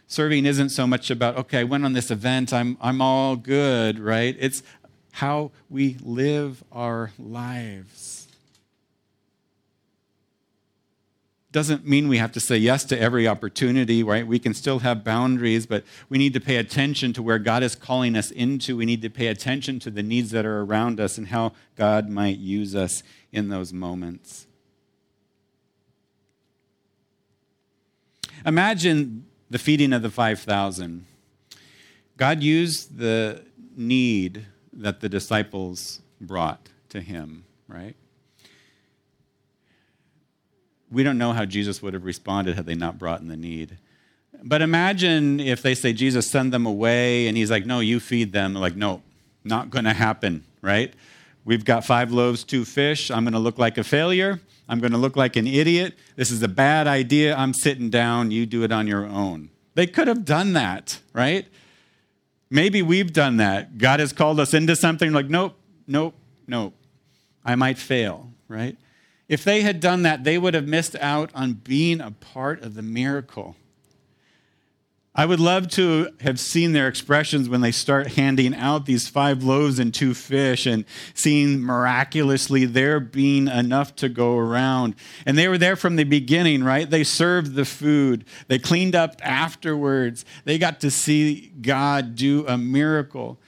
Serving 0.07 0.45
isn't 0.45 0.69
so 0.69 0.87
much 0.87 1.11
about, 1.11 1.37
okay, 1.37 1.59
I 1.59 1.63
went 1.65 1.83
on 1.83 1.93
this 1.93 2.09
event, 2.09 2.53
I'm, 2.53 2.77
I'm 2.79 3.01
all 3.01 3.35
good, 3.35 3.99
right? 3.99 4.35
It's 4.39 4.63
how 5.11 5.51
we 5.69 5.97
live 6.01 6.63
our 6.71 7.11
lives 7.19 8.18
doesn't 11.51 11.85
mean 11.85 12.07
we 12.07 12.17
have 12.17 12.31
to 12.33 12.39
say 12.39 12.57
yes 12.57 12.83
to 12.85 12.99
every 12.99 13.27
opportunity, 13.27 14.03
right? 14.03 14.25
We 14.27 14.37
can 14.37 14.53
still 14.53 14.79
have 14.79 15.03
boundaries, 15.03 15.65
but 15.65 15.83
we 16.07 16.19
need 16.19 16.33
to 16.33 16.39
pay 16.39 16.57
attention 16.57 17.11
to 17.13 17.23
where 17.23 17.39
God 17.39 17.63
is 17.63 17.75
calling 17.75 18.15
us 18.15 18.29
into. 18.29 18.77
We 18.77 18.85
need 18.85 19.01
to 19.01 19.09
pay 19.09 19.27
attention 19.27 19.79
to 19.79 19.89
the 19.89 20.03
needs 20.03 20.29
that 20.31 20.45
are 20.45 20.61
around 20.61 20.99
us 20.99 21.17
and 21.17 21.27
how 21.27 21.53
God 21.75 22.07
might 22.07 22.37
use 22.37 22.75
us 22.75 23.01
in 23.31 23.49
those 23.49 23.73
moments. 23.73 24.45
Imagine 28.45 29.25
the 29.49 29.57
feeding 29.57 29.91
of 29.91 30.03
the 30.03 30.11
5,000. 30.11 31.05
God 32.15 32.43
used 32.43 32.97
the 32.97 33.43
need 33.75 34.45
that 34.71 35.01
the 35.01 35.09
disciples 35.09 36.01
brought 36.21 36.69
to 36.89 37.01
him, 37.01 37.45
right? 37.67 37.95
We 40.91 41.03
don't 41.03 41.17
know 41.17 41.33
how 41.33 41.45
Jesus 41.45 41.81
would 41.81 41.93
have 41.93 42.05
responded 42.05 42.55
had 42.55 42.65
they 42.65 42.75
not 42.75 42.97
brought 42.97 43.21
in 43.21 43.27
the 43.27 43.37
need. 43.37 43.77
But 44.43 44.61
imagine 44.61 45.39
if 45.39 45.61
they 45.61 45.75
say, 45.75 45.93
Jesus, 45.93 46.29
send 46.29 46.53
them 46.53 46.65
away, 46.65 47.27
and 47.27 47.35
he's 47.35 47.51
like, 47.51 47.65
no, 47.65 47.79
you 47.79 47.99
feed 47.99 48.31
them. 48.31 48.53
Like, 48.53 48.75
no, 48.75 49.01
not 49.43 49.69
going 49.69 49.85
to 49.85 49.93
happen, 49.93 50.45
right? 50.61 50.93
We've 51.45 51.65
got 51.65 51.85
five 51.85 52.11
loaves, 52.11 52.43
two 52.43 52.63
fish. 52.65 53.11
I'm 53.11 53.23
going 53.23 53.33
to 53.33 53.39
look 53.39 53.57
like 53.57 53.77
a 53.77 53.83
failure. 53.83 54.39
I'm 54.67 54.79
going 54.79 54.91
to 54.91 54.97
look 54.97 55.15
like 55.15 55.35
an 55.35 55.47
idiot. 55.47 55.95
This 56.15 56.31
is 56.31 56.43
a 56.43 56.47
bad 56.47 56.87
idea. 56.87 57.35
I'm 57.35 57.53
sitting 57.53 57.89
down. 57.89 58.31
You 58.31 58.45
do 58.45 58.63
it 58.63 58.71
on 58.71 58.87
your 58.87 59.05
own. 59.05 59.49
They 59.73 59.87
could 59.87 60.07
have 60.07 60.25
done 60.25 60.53
that, 60.53 60.99
right? 61.13 61.47
Maybe 62.49 62.81
we've 62.81 63.11
done 63.11 63.37
that. 63.37 63.77
God 63.77 63.99
has 63.99 64.13
called 64.13 64.39
us 64.39 64.53
into 64.53 64.75
something 64.75 65.11
like, 65.11 65.27
nope, 65.27 65.55
nope, 65.87 66.15
nope. 66.47 66.73
I 67.43 67.55
might 67.55 67.77
fail, 67.77 68.31
right? 68.47 68.77
If 69.29 69.43
they 69.43 69.61
had 69.61 69.79
done 69.79 70.01
that, 70.01 70.23
they 70.23 70.37
would 70.37 70.55
have 70.55 70.67
missed 70.67 70.95
out 70.95 71.29
on 71.35 71.53
being 71.53 72.01
a 72.01 72.11
part 72.11 72.63
of 72.63 72.73
the 72.73 72.81
miracle. 72.81 73.55
I 75.13 75.25
would 75.25 75.39
love 75.39 75.67
to 75.71 76.09
have 76.21 76.39
seen 76.39 76.71
their 76.71 76.87
expressions 76.87 77.49
when 77.49 77.61
they 77.61 77.71
start 77.71 78.13
handing 78.13 78.55
out 78.55 78.85
these 78.85 79.07
five 79.07 79.43
loaves 79.43 79.77
and 79.77 79.93
two 79.93 80.13
fish 80.13 80.65
and 80.65 80.85
seeing 81.13 81.61
miraculously 81.61 82.65
there 82.65 82.99
being 82.99 83.47
enough 83.47 83.95
to 83.97 84.09
go 84.09 84.37
around. 84.37 84.95
And 85.25 85.37
they 85.37 85.47
were 85.47 85.57
there 85.57 85.75
from 85.75 85.95
the 85.95 86.05
beginning, 86.05 86.63
right? 86.63 86.89
They 86.89 87.03
served 87.03 87.55
the 87.55 87.65
food, 87.65 88.25
they 88.47 88.59
cleaned 88.59 88.95
up 88.95 89.19
afterwards, 89.21 90.25
they 90.45 90.57
got 90.57 90.79
to 90.81 90.91
see 90.91 91.51
God 91.61 92.15
do 92.15 92.47
a 92.47 92.57
miracle. 92.57 93.39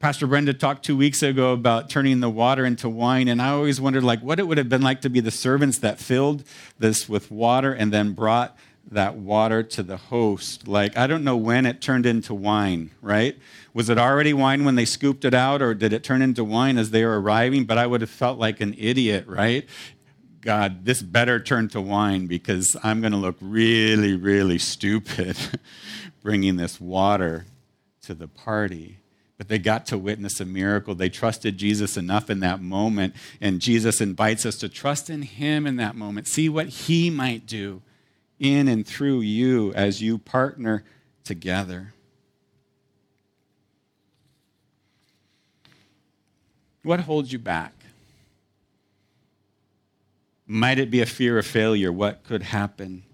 Pastor 0.00 0.26
Brenda 0.26 0.54
talked 0.54 0.82
two 0.82 0.96
weeks 0.96 1.22
ago 1.22 1.52
about 1.52 1.90
turning 1.90 2.20
the 2.20 2.30
water 2.30 2.64
into 2.64 2.88
wine, 2.88 3.28
and 3.28 3.40
I 3.40 3.50
always 3.50 3.82
wondered 3.82 4.02
like 4.02 4.20
what 4.20 4.40
it 4.40 4.44
would 4.44 4.56
have 4.56 4.70
been 4.70 4.80
like 4.80 5.02
to 5.02 5.10
be 5.10 5.20
the 5.20 5.30
servants 5.30 5.76
that 5.80 5.98
filled 5.98 6.42
this 6.78 7.06
with 7.06 7.30
water 7.30 7.74
and 7.74 7.92
then 7.92 8.12
brought 8.12 8.56
that 8.90 9.16
water 9.16 9.62
to 9.62 9.82
the 9.82 9.98
host. 9.98 10.66
Like 10.66 10.96
I 10.96 11.06
don't 11.06 11.22
know 11.22 11.36
when 11.36 11.66
it 11.66 11.82
turned 11.82 12.06
into 12.06 12.32
wine, 12.32 12.92
right? 13.02 13.36
Was 13.74 13.90
it 13.90 13.98
already 13.98 14.32
wine 14.32 14.64
when 14.64 14.74
they 14.74 14.86
scooped 14.86 15.26
it 15.26 15.34
out, 15.34 15.60
or 15.60 15.74
did 15.74 15.92
it 15.92 16.02
turn 16.02 16.22
into 16.22 16.44
wine 16.44 16.78
as 16.78 16.92
they 16.92 17.04
were 17.04 17.20
arriving? 17.20 17.66
But 17.66 17.76
I 17.76 17.86
would 17.86 18.00
have 18.00 18.08
felt 18.08 18.38
like 18.38 18.62
an 18.62 18.74
idiot, 18.78 19.26
right? 19.26 19.68
God, 20.40 20.86
this 20.86 21.02
better 21.02 21.38
turn 21.38 21.68
to 21.68 21.80
wine 21.82 22.26
because 22.26 22.74
I'm 22.82 23.02
going 23.02 23.12
to 23.12 23.18
look 23.18 23.36
really, 23.42 24.16
really 24.16 24.56
stupid 24.56 25.36
bringing 26.22 26.56
this 26.56 26.80
water 26.80 27.44
to 28.04 28.14
the 28.14 28.28
party 28.28 28.99
but 29.40 29.48
they 29.48 29.58
got 29.58 29.86
to 29.86 29.96
witness 29.96 30.38
a 30.38 30.44
miracle. 30.44 30.94
They 30.94 31.08
trusted 31.08 31.56
Jesus 31.56 31.96
enough 31.96 32.28
in 32.28 32.40
that 32.40 32.60
moment, 32.60 33.14
and 33.40 33.58
Jesus 33.58 34.02
invites 34.02 34.44
us 34.44 34.56
to 34.56 34.68
trust 34.68 35.08
in 35.08 35.22
Him 35.22 35.66
in 35.66 35.76
that 35.76 35.96
moment. 35.96 36.28
See 36.28 36.50
what 36.50 36.68
He 36.68 37.08
might 37.08 37.46
do 37.46 37.80
in 38.38 38.68
and 38.68 38.86
through 38.86 39.20
you 39.20 39.72
as 39.72 40.02
you 40.02 40.18
partner 40.18 40.84
together. 41.24 41.94
What 46.82 47.00
holds 47.00 47.32
you 47.32 47.38
back? 47.38 47.72
Might 50.46 50.78
it 50.78 50.90
be 50.90 51.00
a 51.00 51.06
fear 51.06 51.38
of 51.38 51.46
failure? 51.46 51.90
What 51.90 52.24
could 52.24 52.42
happen? 52.42 53.04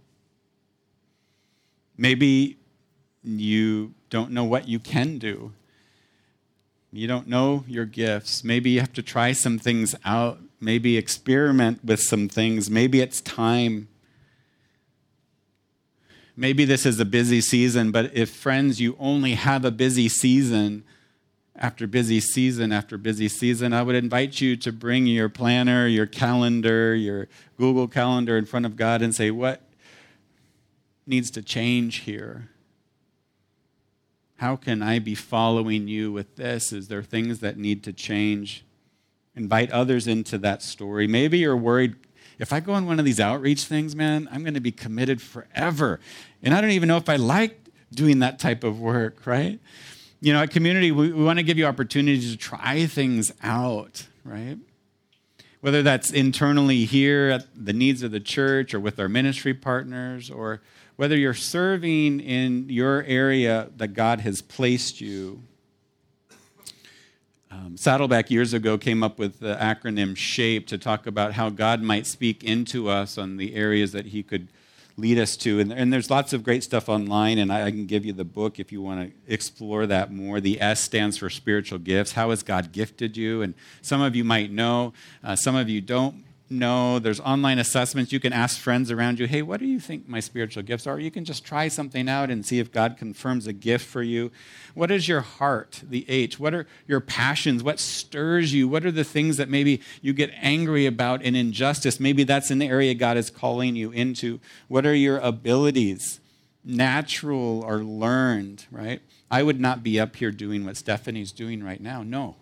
Maybe 1.97 2.57
you 3.23 3.95
don't 4.11 4.33
know 4.33 4.43
what 4.43 4.67
you 4.67 4.81
can 4.81 5.19
do 5.19 5.53
you 6.97 7.07
don't 7.07 7.29
know 7.29 7.65
your 7.67 7.85
gifts. 7.85 8.43
Maybe 8.43 8.71
you 8.71 8.81
have 8.81 8.93
to 8.95 9.03
try 9.03 9.33
some 9.33 9.59
things 9.59 9.95
out. 10.05 10.39
Maybe 10.61 10.97
experiment 10.97 11.85
with 11.85 12.01
some 12.01 12.29
things. 12.29 12.71
Maybe 12.71 13.01
it's 13.01 13.21
time. 13.21 13.89
Maybe 16.37 16.65
this 16.65 16.85
is 16.87 16.99
a 17.01 17.05
busy 17.05 17.41
season, 17.41 17.91
but 17.93 18.15
if, 18.15 18.31
friends, 18.31 18.81
you 18.81 18.97
only 18.99 19.35
have 19.35 19.65
a 19.65 19.71
busy 19.71 20.09
season 20.09 20.85
after 21.59 21.87
busy 21.87 22.21
season 22.21 22.73
after 22.73 22.99
busy 22.99 23.29
season, 23.29 23.73
I 23.73 23.83
would 23.83 23.95
invite 23.95 24.41
you 24.41 24.57
to 24.57 24.73
bring 24.73 25.07
your 25.07 25.29
planner, 25.29 25.87
your 25.87 26.07
calendar, 26.07 26.95
your 26.95 27.29
Google 27.57 27.89
Calendar 27.89 28.37
in 28.37 28.45
front 28.45 28.67
of 28.67 28.77
God 28.77 29.01
and 29.01 29.15
say, 29.15 29.31
What 29.31 29.63
needs 31.07 31.31
to 31.33 31.43
change 31.43 32.01
here? 32.01 32.51
How 34.37 34.57
can 34.57 34.83
I 34.83 34.99
be 34.99 35.15
following 35.15 35.89
you 35.89 36.13
with 36.13 36.37
this? 36.37 36.73
Is 36.73 36.89
there 36.89 37.03
things 37.03 37.41
that 37.41 37.57
need 37.57 37.83
to 37.85 37.93
change? 37.93 38.65
Invite 39.35 39.71
others 39.71 40.07
into 40.07 40.39
that 40.39 40.63
story. 40.63 41.07
Maybe 41.07 41.39
you're 41.39 41.57
worried 41.57 41.97
if 42.39 42.53
I 42.53 42.61
go 42.61 42.73
on 42.73 42.87
one 42.87 42.99
of 42.99 43.05
these 43.05 43.21
outreach 43.21 43.65
things, 43.65 43.97
man, 43.97 44.29
I'm 44.31 44.43
going 44.43 44.55
to 44.55 44.61
be 44.61 44.73
committed 44.73 45.23
forever. 45.23 46.01
And 46.43 46.53
I 46.53 46.61
don't 46.61 46.71
even 46.71 46.89
know 46.89 46.97
if 46.97 47.09
I 47.09 47.17
like 47.17 47.59
doing 47.93 48.19
that 48.19 48.39
type 48.39 48.63
of 48.63 48.79
work, 48.79 49.27
right? 49.27 49.59
You 50.21 50.33
know, 50.33 50.43
at 50.43 50.51
community, 50.51 50.93
we, 50.93 51.13
we 51.13 51.25
want 51.25 51.39
to 51.39 51.43
give 51.43 51.57
you 51.57 51.67
opportunities 51.67 52.31
to 52.31 52.37
try 52.37 52.87
things 52.87 53.33
out, 53.43 54.07
right? 54.25 54.59
Whether 55.61 55.83
that's 55.83 56.11
internally 56.11 56.85
here 56.85 57.31
at 57.31 57.47
the 57.55 57.73
needs 57.73 58.03
of 58.03 58.11
the 58.11 58.21
church 58.21 58.75
or 58.75 58.81
with 58.81 59.01
our 59.01 59.09
ministry 59.09 59.55
partners, 59.55 60.31
or 60.31 60.61
whether 60.97 61.17
you're 61.17 61.35
serving 61.35 62.21
in 62.21 62.69
your 62.69 63.05
area 63.05 63.71
that 63.77 63.89
God 63.89 64.21
has 64.21 64.43
placed 64.43 65.01
you 65.01 65.43
um, 67.57 67.77
Saddleback 67.77 68.31
years 68.31 68.53
ago 68.53 68.77
came 68.77 69.03
up 69.03 69.19
with 69.19 69.41
the 69.41 69.57
acronym 69.57 70.15
SHAPE 70.17 70.67
to 70.67 70.79
talk 70.79 71.07
about 71.07 71.33
how 71.33 71.49
God 71.49 71.81
might 71.81 72.07
speak 72.07 72.45
into 72.45 72.91
us 72.91 73.17
on 73.17 73.39
the 73.39 73.55
areas 73.55 73.93
that 73.93 74.07
He 74.07 74.23
could 74.23 74.49
lead 74.99 75.19
us 75.19 75.37
to. 75.39 75.59
And, 75.61 75.73
and 75.73 75.91
there's 75.91 76.11
lots 76.11 76.35
of 76.35 76.43
great 76.43 76.63
stuff 76.63 76.89
online, 76.89 77.39
and 77.39 77.51
I, 77.51 77.67
I 77.67 77.71
can 77.71 77.87
give 77.87 78.05
you 78.05 78.13
the 78.13 78.25
book 78.25 78.59
if 78.61 78.73
you 78.73 78.83
want 78.83 79.11
to 79.11 79.33
explore 79.33 79.87
that 79.87 80.13
more. 80.13 80.39
The 80.39 80.61
S 80.61 80.81
stands 80.81 81.17
for 81.17 81.31
spiritual 81.31 81.79
gifts. 81.79 82.13
How 82.13 82.29
has 82.29 82.43
God 82.43 82.73
gifted 82.73 83.17
you? 83.17 83.41
And 83.41 83.55
some 83.81 84.03
of 84.03 84.15
you 84.15 84.25
might 84.25 84.51
know, 84.51 84.93
uh, 85.25 85.35
some 85.35 85.57
of 85.57 85.71
you 85.71 85.81
don't 85.81 86.26
know. 86.51 86.99
There's 86.99 87.21
online 87.21 87.59
assessments. 87.59 88.13
You 88.13 88.21
can 88.21 88.33
ask 88.33 88.59
friends 88.59 88.91
around 88.91 89.19
you, 89.19 89.27
hey, 89.27 89.43
what 89.43 89.61
do 89.61 89.67
you 89.67 89.81
think 89.81 90.09
my 90.09 90.21
spiritual 90.21 90.63
gifts 90.63 90.87
are? 90.87 90.99
You 90.99 91.11
can 91.11 91.25
just 91.25 91.45
try 91.45 91.69
something 91.69 92.09
out 92.09 92.31
and 92.31 92.45
see 92.45 92.59
if 92.59 92.73
God 92.73 92.97
confirms 92.97 93.47
a 93.47 93.53
gift 93.53 93.87
for 93.87 94.03
you. 94.03 94.31
What 94.75 94.91
is 94.91 95.09
your 95.09 95.21
heart, 95.21 95.83
the 95.89 96.05
H? 96.09 96.39
What 96.39 96.55
are 96.55 96.67
your 96.87 97.01
passions? 97.01 97.63
What 97.63 97.81
stirs 97.81 98.53
you? 98.53 98.69
What 98.69 98.85
are 98.85 98.93
the 98.93 99.05
things 99.05 99.37
that 99.37 99.49
maybe 99.49 99.81
you 100.03 100.13
get 100.13 100.31
angry 100.41 100.87
about 100.87 101.23
in 101.23 101.35
injustice? 101.35 101.99
Maybe 101.99 102.25
that's 102.25 102.51
an 102.51 102.63
area 102.63 102.95
God 102.95 103.17
is 103.17 103.31
calling 103.31 103.77
you 103.77 103.91
into. 103.91 104.41
What 104.69 104.87
are 104.87 104.95
your 104.95 105.19
abilities? 105.19 106.21
Natural 106.65 107.63
or 107.65 107.79
learned, 107.79 108.67
right? 108.71 109.01
I 109.31 109.43
would 109.43 109.61
not 109.61 109.83
be 109.83 109.99
up 109.99 110.17
here 110.17 110.31
doing 110.31 110.65
what 110.65 110.77
Stephanie's 110.77 111.33
doing 111.33 111.63
right 111.63 111.81
now. 111.81 112.03
No, 112.03 112.37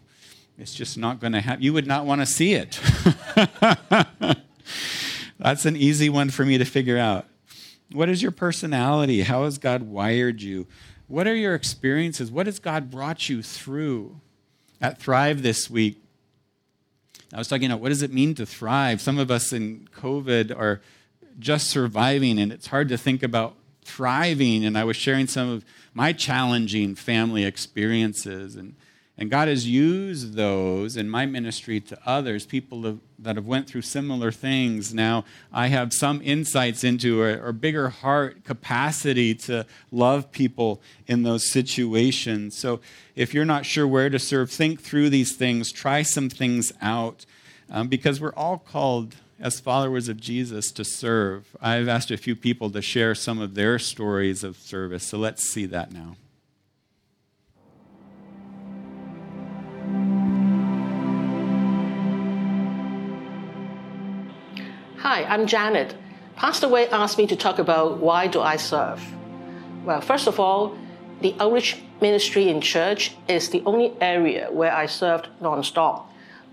it's 0.58 0.74
just 0.74 0.96
not 0.96 1.20
going 1.20 1.32
to 1.32 1.40
happen. 1.40 1.62
You 1.62 1.72
would 1.72 1.86
not 1.86 2.06
want 2.06 2.20
to 2.20 2.26
see 2.26 2.54
it. 2.54 2.80
That's 5.38 5.64
an 5.64 5.76
easy 5.76 6.08
one 6.08 6.30
for 6.30 6.44
me 6.44 6.58
to 6.58 6.64
figure 6.64 6.98
out. 6.98 7.26
What 7.92 8.08
is 8.08 8.22
your 8.22 8.30
personality? 8.30 9.22
How 9.22 9.44
has 9.44 9.58
God 9.58 9.82
wired 9.82 10.40
you? 10.42 10.66
What 11.06 11.26
are 11.26 11.34
your 11.34 11.54
experiences? 11.54 12.30
What 12.30 12.46
has 12.46 12.58
God 12.58 12.90
brought 12.90 13.28
you 13.28 13.42
through? 13.42 14.20
At 14.80 14.98
Thrive 15.00 15.42
this 15.42 15.70
week, 15.70 16.02
I 17.32 17.38
was 17.38 17.48
talking 17.48 17.66
about 17.66 17.80
what 17.80 17.88
does 17.88 18.02
it 18.02 18.12
mean 18.12 18.34
to 18.34 18.46
thrive? 18.46 19.00
Some 19.00 19.18
of 19.18 19.30
us 19.30 19.52
in 19.52 19.88
COVID 19.96 20.56
are 20.56 20.80
just 21.38 21.68
surviving, 21.68 22.38
and 22.38 22.52
it's 22.52 22.66
hard 22.66 22.88
to 22.90 22.98
think 22.98 23.22
about 23.22 23.56
thriving. 23.82 24.64
And 24.64 24.76
I 24.78 24.84
was 24.84 24.96
sharing 24.96 25.26
some 25.26 25.48
of 25.48 25.64
my 25.94 26.12
challenging 26.12 26.94
family 26.94 27.44
experiences 27.44 28.56
and 28.56 28.76
and 29.16 29.30
God 29.30 29.46
has 29.46 29.66
used 29.66 30.34
those 30.34 30.96
in 30.96 31.08
my 31.08 31.24
ministry 31.24 31.78
to 31.80 31.98
others, 32.04 32.46
people 32.46 32.98
that 33.18 33.36
have 33.36 33.46
went 33.46 33.68
through 33.68 33.82
similar 33.82 34.32
things. 34.32 34.92
Now 34.92 35.24
I 35.52 35.68
have 35.68 35.92
some 35.92 36.20
insights 36.22 36.82
into 36.82 37.20
or, 37.22 37.52
bigger 37.52 37.90
heart 37.90 38.42
capacity 38.42 39.34
to 39.36 39.66
love 39.92 40.32
people 40.32 40.82
in 41.06 41.22
those 41.22 41.48
situations. 41.48 42.58
So 42.58 42.80
if 43.14 43.32
you're 43.32 43.44
not 43.44 43.64
sure 43.64 43.86
where 43.86 44.10
to 44.10 44.18
serve, 44.18 44.50
think 44.50 44.80
through 44.80 45.10
these 45.10 45.36
things, 45.36 45.70
try 45.70 46.02
some 46.02 46.28
things 46.28 46.72
out, 46.82 47.24
um, 47.70 47.86
because 47.86 48.20
we're 48.20 48.34
all 48.34 48.58
called 48.58 49.14
as 49.38 49.60
followers 49.60 50.08
of 50.08 50.20
Jesus 50.20 50.72
to 50.72 50.84
serve. 50.84 51.56
I've 51.60 51.88
asked 51.88 52.10
a 52.10 52.16
few 52.16 52.34
people 52.34 52.68
to 52.70 52.82
share 52.82 53.14
some 53.14 53.40
of 53.40 53.54
their 53.54 53.78
stories 53.78 54.42
of 54.42 54.56
service, 54.56 55.04
so 55.04 55.18
let's 55.18 55.44
see 55.44 55.66
that 55.66 55.92
now. 55.92 56.16
Hi, 65.04 65.24
I'm 65.24 65.46
Janet. 65.46 65.94
Pastor 66.34 66.66
Wei 66.66 66.88
asked 66.88 67.18
me 67.18 67.26
to 67.26 67.36
talk 67.36 67.58
about 67.58 67.98
why 67.98 68.26
do 68.26 68.40
I 68.40 68.56
serve. 68.56 69.04
Well, 69.84 70.00
first 70.00 70.26
of 70.26 70.40
all, 70.40 70.78
the 71.20 71.36
outreach 71.40 71.76
ministry 72.00 72.48
in 72.48 72.62
church 72.62 73.14
is 73.28 73.50
the 73.50 73.62
only 73.66 73.92
area 74.00 74.50
where 74.50 74.72
I 74.74 74.86
served 74.86 75.28
nonstop 75.42 76.06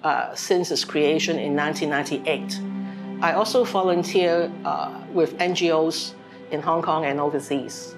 uh, 0.03 0.35
since 0.35 0.69
its 0.69 0.83
creation 0.83 1.39
in 1.39 1.55
1998. 1.55 3.23
I 3.23 3.31
also 3.31 3.63
volunteer 3.63 4.51
uh, 4.65 4.99
with 5.13 5.37
NGOs 5.37 6.11
in 6.51 6.61
Hong 6.61 6.81
Kong 6.81 7.05
and 7.05 7.21
overseas. 7.21 7.95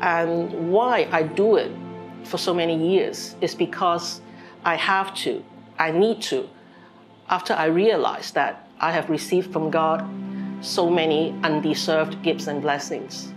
And 0.00 0.72
why 0.72 1.08
I 1.12 1.22
do 1.22 1.54
it 1.54 1.70
for 2.24 2.36
so 2.36 2.52
many 2.52 2.76
years 2.90 3.36
is 3.40 3.54
because 3.54 4.20
I 4.64 4.74
have 4.74 5.14
to, 5.22 5.44
I 5.78 5.92
need 5.92 6.20
to, 6.22 6.48
after 7.28 7.54
I 7.54 7.66
realized 7.66 8.34
that 8.34 8.65
I 8.80 8.92
have 8.92 9.08
received 9.08 9.52
from 9.52 9.70
God 9.70 10.06
so 10.60 10.90
many 10.90 11.34
undeserved 11.42 12.22
gifts 12.22 12.46
and 12.46 12.60
blessings. 12.60 13.32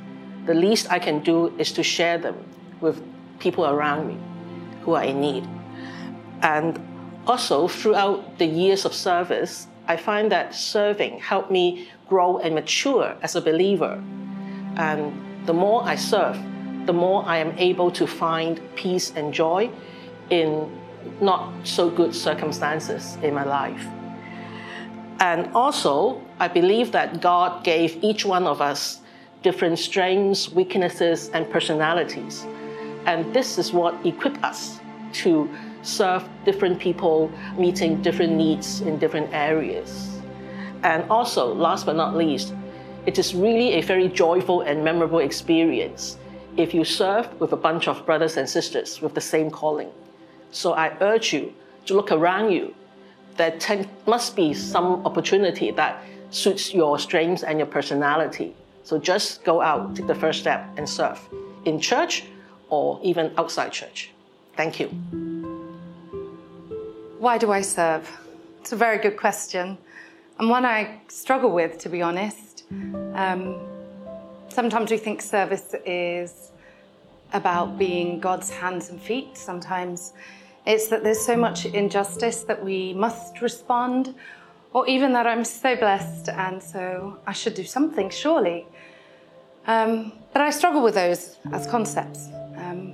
The 0.45 0.53
least 0.53 0.91
I 0.91 0.99
can 0.99 1.19
do 1.19 1.53
is 1.57 1.71
to 1.73 1.83
share 1.83 2.17
them 2.17 2.37
with 2.81 3.01
people 3.39 3.65
around 3.65 4.07
me 4.07 4.17
who 4.81 4.93
are 4.93 5.03
in 5.03 5.21
need. 5.21 5.47
And 6.41 6.79
also, 7.27 7.67
throughout 7.67 8.37
the 8.37 8.45
years 8.45 8.85
of 8.85 8.93
service, 8.93 9.67
I 9.87 9.97
find 9.97 10.31
that 10.31 10.55
serving 10.55 11.19
helped 11.19 11.51
me 11.51 11.89
grow 12.07 12.39
and 12.39 12.55
mature 12.55 13.15
as 13.21 13.35
a 13.35 13.41
believer. 13.41 14.01
And 14.77 15.13
the 15.45 15.53
more 15.53 15.83
I 15.83 15.95
serve, 15.95 16.37
the 16.85 16.93
more 16.93 17.23
I 17.25 17.37
am 17.37 17.57
able 17.57 17.91
to 17.91 18.07
find 18.07 18.59
peace 18.75 19.13
and 19.15 19.33
joy 19.33 19.69
in 20.29 20.69
not 21.21 21.53
so 21.63 21.89
good 21.89 22.15
circumstances 22.15 23.17
in 23.21 23.33
my 23.33 23.43
life. 23.43 23.85
And 25.19 25.51
also, 25.53 26.21
I 26.39 26.47
believe 26.47 26.91
that 26.93 27.21
God 27.21 27.63
gave 27.63 28.01
each 28.03 28.25
one 28.25 28.47
of 28.47 28.61
us 28.61 29.01
different 29.41 29.77
strengths, 29.77 30.49
weaknesses, 30.49 31.29
and 31.33 31.49
personalities. 31.49 32.45
And 33.05 33.33
this 33.33 33.57
is 33.57 33.73
what 33.73 33.93
equipped 34.05 34.43
us 34.43 34.79
to 35.23 35.49
serve 35.81 36.27
different 36.45 36.79
people, 36.79 37.31
meeting 37.57 38.01
different 38.01 38.33
needs 38.33 38.81
in 38.81 38.97
different 38.99 39.33
areas. 39.33 40.21
And 40.83 41.03
also, 41.09 41.53
last 41.53 41.85
but 41.85 41.95
not 41.95 42.15
least, 42.15 42.53
it 43.05 43.17
is 43.17 43.33
really 43.33 43.73
a 43.73 43.81
very 43.81 44.07
joyful 44.07 44.61
and 44.61 44.83
memorable 44.83 45.19
experience 45.19 46.17
if 46.57 46.73
you 46.73 46.83
serve 46.83 47.27
with 47.39 47.53
a 47.53 47.57
bunch 47.57 47.87
of 47.87 48.05
brothers 48.05 48.37
and 48.37 48.47
sisters 48.47 49.01
with 49.01 49.15
the 49.15 49.21
same 49.21 49.49
calling. 49.49 49.89
So 50.51 50.73
I 50.73 50.95
urge 51.01 51.33
you 51.33 51.53
to 51.85 51.93
look 51.93 52.11
around 52.11 52.51
you 52.51 52.73
there 53.39 53.85
must 54.05 54.35
be 54.35 54.53
some 54.53 55.05
opportunity 55.05 55.71
that 55.71 56.03
suits 56.29 56.73
your 56.73 56.99
strengths 56.99 57.43
and 57.43 57.57
your 57.57 57.67
personality. 57.67 58.53
So 58.83 58.99
just 58.99 59.43
go 59.43 59.61
out, 59.61 59.95
take 59.95 60.07
the 60.07 60.15
first 60.15 60.39
step, 60.39 60.67
and 60.77 60.87
serve 60.87 61.19
in 61.65 61.79
church 61.79 62.25
or 62.69 62.99
even 63.01 63.31
outside 63.37 63.71
church. 63.71 64.11
Thank 64.55 64.79
you. 64.79 64.87
Why 67.17 67.37
do 67.37 67.51
I 67.51 67.61
serve? 67.61 68.09
It's 68.59 68.73
a 68.73 68.75
very 68.75 68.97
good 68.97 69.17
question, 69.17 69.77
and 70.37 70.49
one 70.49 70.65
I 70.65 70.99
struggle 71.07 71.51
with, 71.51 71.77
to 71.79 71.89
be 71.89 72.01
honest. 72.01 72.63
Um, 73.13 73.55
sometimes 74.49 74.91
we 74.91 74.97
think 74.97 75.21
service 75.21 75.73
is 75.85 76.51
about 77.31 77.77
being 77.77 78.19
God's 78.19 78.49
hands 78.49 78.89
and 78.89 79.01
feet. 79.01 79.37
Sometimes 79.37 80.13
it's 80.65 80.87
that 80.87 81.03
there's 81.03 81.19
so 81.19 81.35
much 81.35 81.65
injustice 81.65 82.43
that 82.43 82.63
we 82.63 82.93
must 82.93 83.41
respond, 83.41 84.15
or 84.73 84.87
even 84.87 85.13
that 85.13 85.25
I'm 85.25 85.43
so 85.43 85.75
blessed 85.75 86.29
and 86.29 86.61
so 86.61 87.17
I 87.25 87.33
should 87.33 87.55
do 87.55 87.63
something, 87.63 88.09
surely. 88.09 88.65
Um, 89.67 90.13
but 90.33 90.41
I 90.41 90.49
struggle 90.51 90.83
with 90.83 90.95
those 90.95 91.37
as 91.51 91.65
concepts, 91.67 92.27
um, 92.57 92.93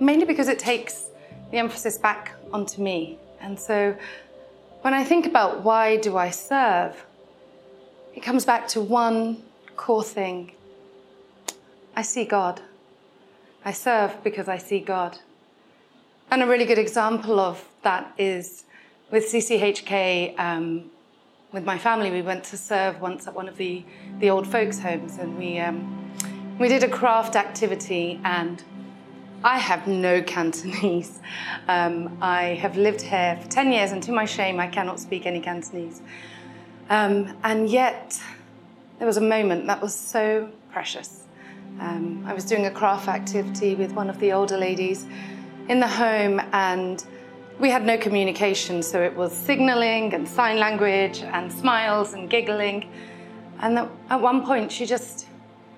mainly 0.00 0.24
because 0.24 0.48
it 0.48 0.58
takes 0.58 1.06
the 1.50 1.58
emphasis 1.58 1.98
back 1.98 2.32
onto 2.52 2.82
me. 2.82 3.18
And 3.40 3.58
so 3.58 3.96
when 4.82 4.94
I 4.94 5.04
think 5.04 5.26
about 5.26 5.62
why 5.62 5.96
do 5.96 6.16
I 6.16 6.30
serve, 6.30 7.06
it 8.14 8.22
comes 8.22 8.44
back 8.44 8.68
to 8.68 8.80
one 8.80 9.42
core 9.76 10.04
thing 10.04 10.52
I 11.94 12.02
see 12.02 12.24
God. 12.24 12.60
I 13.64 13.72
serve 13.72 14.24
because 14.24 14.48
I 14.48 14.58
see 14.58 14.80
God. 14.80 15.18
And 16.32 16.42
a 16.42 16.46
really 16.46 16.64
good 16.64 16.78
example 16.78 17.38
of 17.38 17.62
that 17.82 18.10
is 18.16 18.64
with 19.10 19.24
CCHK. 19.24 20.40
Um, 20.40 20.90
with 21.52 21.62
my 21.62 21.76
family, 21.76 22.10
we 22.10 22.22
went 22.22 22.42
to 22.44 22.56
serve 22.56 23.02
once 23.02 23.26
at 23.26 23.34
one 23.34 23.50
of 23.50 23.58
the, 23.58 23.84
the 24.18 24.30
old 24.30 24.46
folks' 24.46 24.78
homes, 24.78 25.18
and 25.18 25.36
we 25.36 25.58
um, 25.58 26.10
we 26.58 26.68
did 26.68 26.84
a 26.84 26.88
craft 26.88 27.36
activity. 27.36 28.18
And 28.24 28.64
I 29.44 29.58
have 29.58 29.86
no 29.86 30.22
Cantonese. 30.34 31.20
Um, 31.68 32.16
I 32.22 32.54
have 32.54 32.78
lived 32.78 33.02
here 33.02 33.38
for 33.42 33.48
ten 33.48 33.70
years, 33.70 33.92
and 33.92 34.02
to 34.04 34.10
my 34.10 34.24
shame, 34.24 34.58
I 34.58 34.68
cannot 34.68 35.00
speak 35.00 35.26
any 35.26 35.40
Cantonese. 35.40 36.00
Um, 36.88 37.36
and 37.44 37.68
yet, 37.68 38.18
there 38.96 39.06
was 39.06 39.18
a 39.18 39.26
moment 39.36 39.66
that 39.66 39.82
was 39.82 39.94
so 39.94 40.48
precious. 40.72 41.24
Um, 41.78 42.24
I 42.26 42.32
was 42.32 42.46
doing 42.46 42.64
a 42.64 42.70
craft 42.70 43.08
activity 43.08 43.74
with 43.74 43.92
one 43.92 44.08
of 44.08 44.18
the 44.18 44.32
older 44.32 44.56
ladies 44.56 45.04
in 45.72 45.80
the 45.80 45.88
home, 45.88 46.38
and 46.52 47.02
we 47.58 47.70
had 47.70 47.86
no 47.86 47.96
communication, 47.96 48.82
so 48.82 49.00
it 49.00 49.16
was 49.16 49.32
signaling 49.32 50.12
and 50.12 50.28
sign 50.28 50.58
language 50.58 51.22
and 51.22 51.50
smiles 51.50 52.12
and 52.12 52.28
giggling. 52.28 52.90
And 53.60 53.78
at 54.10 54.20
one 54.20 54.44
point, 54.44 54.70
she 54.70 54.84
just 54.84 55.26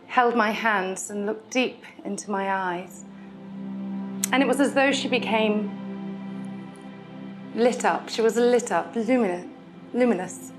held 0.09 0.35
my 0.35 0.51
hands 0.51 1.11
and 1.11 1.27
looked 1.27 1.53
deep 1.53 1.85
into 2.05 2.29
my 2.29 2.53
eyes. 2.53 3.05
And 4.33 4.43
it 4.43 4.49
was 4.49 4.59
as 4.59 4.75
though 4.75 4.91
she 4.91 5.07
became 5.07 5.71
lit 7.55 7.85
up. 7.85 8.09
She 8.09 8.21
was 8.21 8.35
lit 8.35 8.73
up, 8.73 8.97
luminous. 8.97 9.47
luminous. 9.93 10.51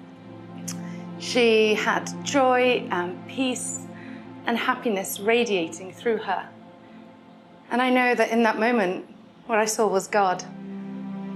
She 1.20 1.74
had 1.74 2.10
joy 2.24 2.88
and 2.90 3.28
peace 3.28 3.86
and 4.46 4.58
happiness 4.58 5.20
radiating 5.20 5.92
through 5.92 6.20
her. 6.20 6.48
And 7.70 7.82
I 7.82 7.90
know 7.90 8.16
that 8.16 8.30
in 8.30 8.44
that 8.44 8.60
moment, 8.60 9.08
what 9.48 9.60
I 9.60 9.66
saw 9.66 9.88
was 9.88 10.08
God. 10.08 10.44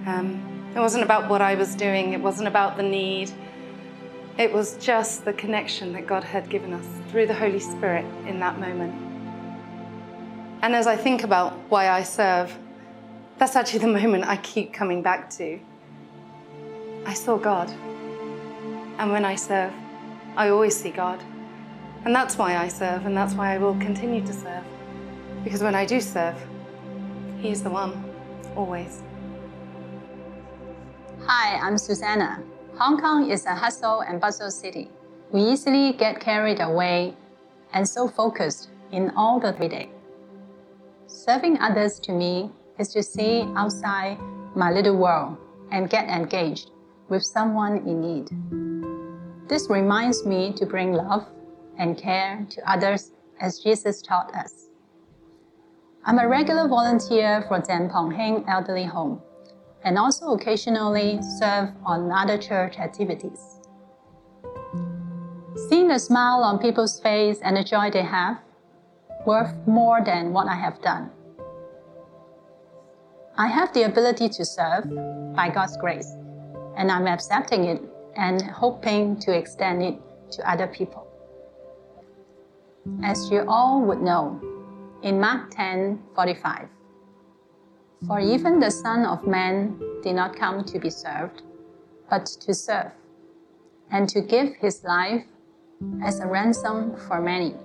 Um, 0.06 0.72
it 0.76 0.80
wasn't 0.80 1.04
about 1.04 1.30
what 1.30 1.41
I 1.41 1.56
was 1.56 1.76
doing, 1.76 2.13
it 2.13 2.22
wasn't 2.22 2.48
about 2.48 2.78
the 2.78 2.84
need. 2.84 3.32
It 4.38 4.54
was 4.54 4.78
just 4.78 5.26
the 5.26 5.34
connection 5.34 5.91
that 5.93 6.08
God 6.08 6.24
had 6.24 6.50
given 6.50 6.74
us 6.74 6.86
through 7.10 7.28
the 7.28 7.34
Holy 7.34 7.60
Spirit 7.60 8.06
in 8.26 8.39
that 8.39 8.60
moment. 8.60 8.93
And 10.62 10.76
as 10.76 10.88
I 10.88 10.95
think 10.95 11.24
about 11.24 11.54
why 11.69 11.89
I 11.89 12.04
serve, 12.04 12.58
that's 13.38 13.56
actually 13.56 13.80
the 13.80 13.88
moment 13.88 14.26
I 14.26 14.38
keep 14.38 14.74
coming 14.74 15.02
back 15.02 15.30
to. 15.32 15.60
I 17.06 17.13
saw 17.13 17.38
God. 17.38 17.69
And 18.98 19.12
when 19.12 19.26
I 19.26 19.36
serve, 19.36 19.74
I 20.36 20.50
always 20.50 20.76
see 20.76 20.91
God. 20.91 21.22
And 22.06 22.15
that's 22.15 22.38
why 22.38 22.56
I 22.56 22.69
serve, 22.69 23.06
and 23.06 23.15
that's 23.15 23.34
why 23.34 23.56
I 23.56 23.58
will 23.58 23.76
continue 23.76 24.26
to 24.26 24.34
serve. 24.34 24.63
Because 25.43 25.62
when 25.62 25.76
I 25.76 25.86
do 25.86 26.00
serve, 26.00 26.36
He's 27.39 27.63
the 27.63 27.69
one, 27.69 28.04
always. 28.58 29.02
Hi, 31.25 31.58
I'm 31.58 31.78
Susanna. 31.78 32.43
Hong 32.78 32.99
Kong 32.99 33.32
is 33.32 33.45
a 33.45 33.56
hustle 33.56 34.02
and 34.02 34.19
bustle 34.19 34.52
city. 34.52 34.89
We 35.32 35.43
easily 35.43 35.93
get 35.93 36.19
carried 36.19 36.60
away 36.60 37.15
and 37.71 37.88
so 37.88 38.10
focused 38.10 38.69
in 38.91 39.12
all 39.15 39.39
the 39.39 39.47
everyday. 39.47 39.89
Serving 41.08 41.58
others 41.60 41.97
to 42.02 42.12
me 42.12 42.52
is 42.78 42.89
to 42.89 43.02
see 43.02 43.43
outside 43.56 44.17
my 44.54 44.71
little 44.71 44.97
world 44.97 45.38
and 45.71 45.89
get 45.89 46.10
engaged 46.10 46.71
with 47.08 47.23
someone 47.23 47.78
in 47.88 48.02
need. 48.02 49.47
This 49.47 49.69
reminds 49.69 50.25
me 50.25 50.52
to 50.58 50.65
bring 50.65 50.91
love 50.91 51.25
and 51.78 51.97
care 51.97 52.45
to 52.49 52.69
others 52.69 53.12
as 53.39 53.60
Jesus 53.60 54.02
taught 54.02 54.36
us. 54.36 54.68
I'm 56.10 56.17
a 56.17 56.28
regular 56.28 56.67
volunteer 56.67 57.45
for 57.48 57.63
Zan 57.63 57.88
Pong 57.88 58.43
Elderly 58.48 58.86
Home 58.86 59.22
and 59.84 59.95
also 59.95 60.32
occasionally 60.34 61.19
serve 61.38 61.69
on 61.86 62.12
other 62.12 62.36
church 62.36 62.80
activities. 62.80 63.60
Seeing 65.69 65.88
the 65.88 66.00
smile 66.00 66.41
on 66.43 66.58
people's 66.58 67.00
face 67.00 67.38
and 67.43 67.56
the 67.56 67.63
joy 67.63 67.91
they 67.91 68.02
have 68.02 68.39
worth 69.28 69.54
more 69.67 70.04
than 70.04 70.34
what 70.34 70.48
I 70.48 70.56
have 70.56 70.82
done. 70.82 71.12
I 73.38 73.45
have 73.45 73.72
the 73.76 73.84
ability 73.84 74.30
to 74.30 74.43
serve 74.43 74.86
by 75.36 75.52
God's 75.54 75.78
grace, 75.78 76.15
and 76.76 76.91
I'm 76.91 77.06
accepting 77.06 77.65
it 77.65 77.84
and 78.15 78.41
hoping 78.41 79.19
to 79.19 79.38
extend 79.38 79.84
it 79.84 80.00
to 80.32 80.52
other 80.52 80.65
people. 80.65 81.06
As 83.04 83.30
you 83.30 83.45
all 83.48 83.82
would 83.82 84.02
know, 84.02 84.41
in 85.01 85.19
Mark 85.19 85.51
10 85.51 85.99
45, 86.15 86.67
for 88.07 88.19
even 88.19 88.59
the 88.59 88.71
Son 88.71 89.05
of 89.05 89.25
Man 89.25 89.79
did 90.03 90.15
not 90.15 90.35
come 90.35 90.63
to 90.65 90.79
be 90.79 90.89
served, 90.89 91.43
but 92.09 92.25
to 92.25 92.53
serve, 92.53 92.91
and 93.91 94.09
to 94.09 94.21
give 94.21 94.55
his 94.55 94.83
life 94.83 95.23
as 96.03 96.19
a 96.19 96.27
ransom 96.27 96.95
for 97.07 97.21
many. 97.21 97.55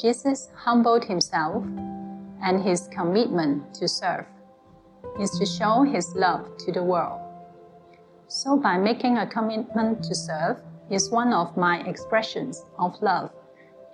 Jesus 0.00 0.48
humbled 0.54 1.04
himself, 1.04 1.64
and 2.42 2.62
his 2.62 2.88
commitment 2.92 3.74
to 3.74 3.88
serve 3.88 4.26
is 5.18 5.30
to 5.38 5.46
show 5.46 5.82
his 5.82 6.14
love 6.14 6.56
to 6.58 6.72
the 6.72 6.82
world. 6.82 7.20
So, 8.28 8.56
by 8.56 8.76
making 8.76 9.16
a 9.16 9.26
commitment 9.26 10.04
to 10.04 10.14
serve 10.14 10.60
is 10.90 11.10
one 11.10 11.32
of 11.32 11.56
my 11.56 11.80
expressions 11.88 12.64
of 12.78 13.00
love 13.02 13.30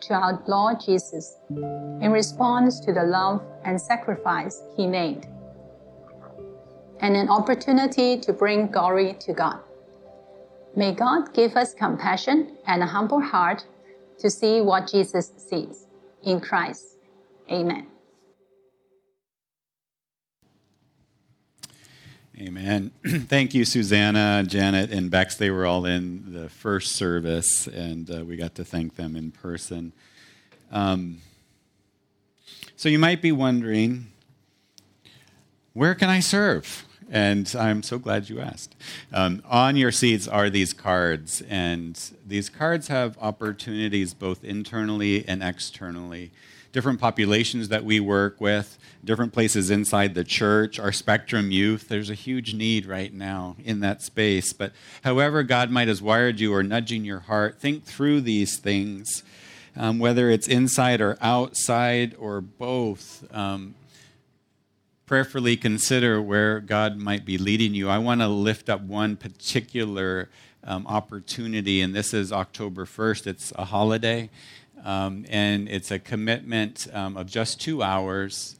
to 0.03 0.15
our 0.15 0.43
Lord 0.47 0.81
Jesus 0.85 1.37
in 1.51 2.11
response 2.11 2.81
to 2.81 2.93
the 2.93 3.03
love 3.03 3.43
and 3.65 3.81
sacrifice 3.81 4.63
he 4.77 4.87
made, 4.87 5.27
and 7.01 7.17
an 7.17 7.29
opportunity 7.29 8.19
to 8.19 8.33
bring 8.33 8.69
glory 8.69 9.17
to 9.21 9.33
God. 9.33 9.61
May 10.77 10.93
God 10.93 11.33
give 11.33 11.57
us 11.57 11.73
compassion 11.73 12.57
and 12.67 12.83
a 12.83 12.87
humble 12.87 13.21
heart 13.21 13.65
to 14.19 14.29
see 14.29 14.61
what 14.61 14.91
Jesus 14.91 15.33
sees 15.37 15.87
in 16.23 16.41
Christ. 16.41 16.99
Amen. 17.51 17.94
Amen. 22.41 22.91
Thank 23.07 23.55
you, 23.55 23.65
Susanna, 23.65 24.43
Janet, 24.45 24.91
and 24.91 25.09
Bex. 25.09 25.37
They 25.37 25.51
were 25.51 25.67
all 25.67 25.87
in 25.87 26.33
the 26.33 26.49
first 26.49 26.97
service, 26.97 27.69
and 27.69 28.11
uh, 28.11 28.25
we 28.25 28.37
got 28.37 28.57
to 28.57 28.65
thank 28.65 28.97
them 28.97 29.15
in 29.15 29.31
person. 29.31 29.93
Um, 30.73 31.19
so 32.75 32.89
you 32.89 32.99
might 32.99 33.23
be 33.23 33.31
wondering, 33.31 34.09
where 35.75 35.95
can 35.95 36.11
I 36.11 36.19
serve? 36.19 36.85
And 37.09 37.55
I'm 37.57 37.85
so 37.85 38.01
glad 38.01 38.29
you 38.29 38.41
asked. 38.41 38.75
Um, 39.13 39.41
on 39.49 39.77
your 39.77 39.93
seats 39.93 40.27
are 40.27 40.51
these 40.51 40.73
cards, 40.73 41.41
and 41.49 41.97
these 42.27 42.49
cards 42.49 42.89
have 42.89 43.17
opportunities 43.21 44.13
both 44.13 44.43
internally 44.43 45.25
and 45.29 45.41
externally 45.41 46.33
different 46.75 47.01
populations 47.01 47.69
that 47.69 47.85
we 47.85 48.01
work 48.01 48.41
with, 48.41 48.77
different 49.05 49.33
places 49.33 49.71
inside 49.71 50.13
the 50.15 50.25
church, 50.25 50.81
our 50.81 50.91
spectrum 50.91 51.53
youth. 51.53 51.87
There's 51.89 52.11
a 52.11 52.15
huge 52.15 52.53
need 52.53 52.85
right 52.85 53.15
now 53.15 53.55
in 53.65 53.79
that 53.81 54.03
space. 54.03 54.53
But 54.53 54.73
however 55.05 55.45
God 55.45 55.71
might 55.71 55.87
have 55.87 56.03
wired 56.03 56.41
you 56.41 56.53
or 56.53 56.65
nudging 56.65 57.05
your 57.05 57.21
heart, 57.21 57.61
think 57.61 57.85
through 57.85 58.23
these 58.23 58.59
things, 58.59 59.23
um, 59.77 60.01
whether 60.01 60.29
it's 60.29 60.49
inside 60.49 61.01
or 61.01 61.17
outside 61.21 62.17
or 62.19 62.41
both. 62.41 63.25
Um, 63.33 63.77
prayerfully 65.07 65.57
consider 65.57 66.21
where 66.21 66.59
God 66.59 66.97
might 66.97 67.25
be 67.25 67.39
leading 67.39 67.75
you. 67.75 67.89
I 67.89 67.99
want 67.99 68.21
to 68.21 68.27
lift 68.27 68.69
up 68.69 68.81
one 68.81 69.15
particular 69.17 70.29
um, 70.65 70.87
opportunity, 70.87 71.81
and 71.81 71.95
this 71.95 72.15
is 72.15 72.33
October 72.33 72.85
1st. 72.85 73.27
It's 73.27 73.53
a 73.57 73.67
holiday. 73.67 74.31
Um, 74.85 75.25
and 75.31 75.67
it's 75.69 75.91
a 75.91 75.99
commitment 75.99 76.87
um, 76.93 77.17
of 77.17 77.27
just 77.27 77.59
two 77.59 77.83
hours 77.83 78.57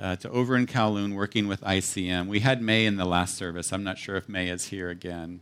uh, 0.00 0.16
to 0.16 0.30
over 0.30 0.56
in 0.56 0.66
Kowloon 0.66 1.14
working 1.14 1.48
with 1.48 1.60
ICM. 1.62 2.28
We 2.28 2.40
had 2.40 2.62
May 2.62 2.86
in 2.86 2.96
the 2.96 3.04
last 3.04 3.36
service. 3.36 3.72
I'm 3.72 3.82
not 3.82 3.98
sure 3.98 4.16
if 4.16 4.28
May 4.28 4.48
is 4.48 4.68
here 4.68 4.88
again, 4.88 5.40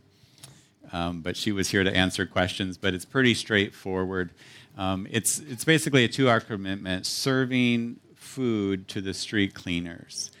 um, 0.91 1.21
but 1.21 1.37
she 1.37 1.51
was 1.51 1.69
here 1.69 1.83
to 1.83 1.95
answer 1.95 2.25
questions. 2.25 2.77
But 2.77 2.95
it's 2.95 3.05
pretty 3.05 3.35
straightforward. 3.35 4.31
Um, 4.75 5.07
it's, 5.11 5.37
it's 5.39 5.63
basically 5.63 6.03
a 6.03 6.07
two 6.07 6.29
hour 6.29 6.39
commitment 6.39 7.05
serving 7.05 7.99
food 8.15 8.87
to 8.87 9.01
the 9.01 9.13
street 9.13 9.53
cleaners. 9.53 10.31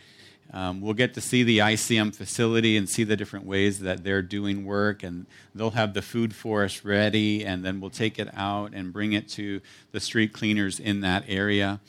Um, 0.51 0.81
we'll 0.81 0.93
get 0.93 1.13
to 1.15 1.21
see 1.21 1.43
the 1.43 1.59
ICM 1.59 2.15
facility 2.15 2.77
and 2.77 2.87
see 2.87 3.03
the 3.03 3.15
different 3.15 3.45
ways 3.45 3.79
that 3.79 4.03
they're 4.03 4.21
doing 4.21 4.65
work, 4.65 5.01
and 5.01 5.25
they'll 5.55 5.71
have 5.71 5.93
the 5.93 6.01
food 6.01 6.35
for 6.35 6.63
us 6.63 6.85
ready, 6.85 7.43
and 7.43 7.65
then 7.65 7.79
we'll 7.79 7.89
take 7.89 8.19
it 8.19 8.29
out 8.35 8.73
and 8.73 8.93
bring 8.93 9.13
it 9.13 9.27
to 9.29 9.61
the 9.91 9.99
street 9.99 10.31
cleaners 10.31 10.79
in 10.79 11.01
that 11.01 11.23
area. 11.27 11.79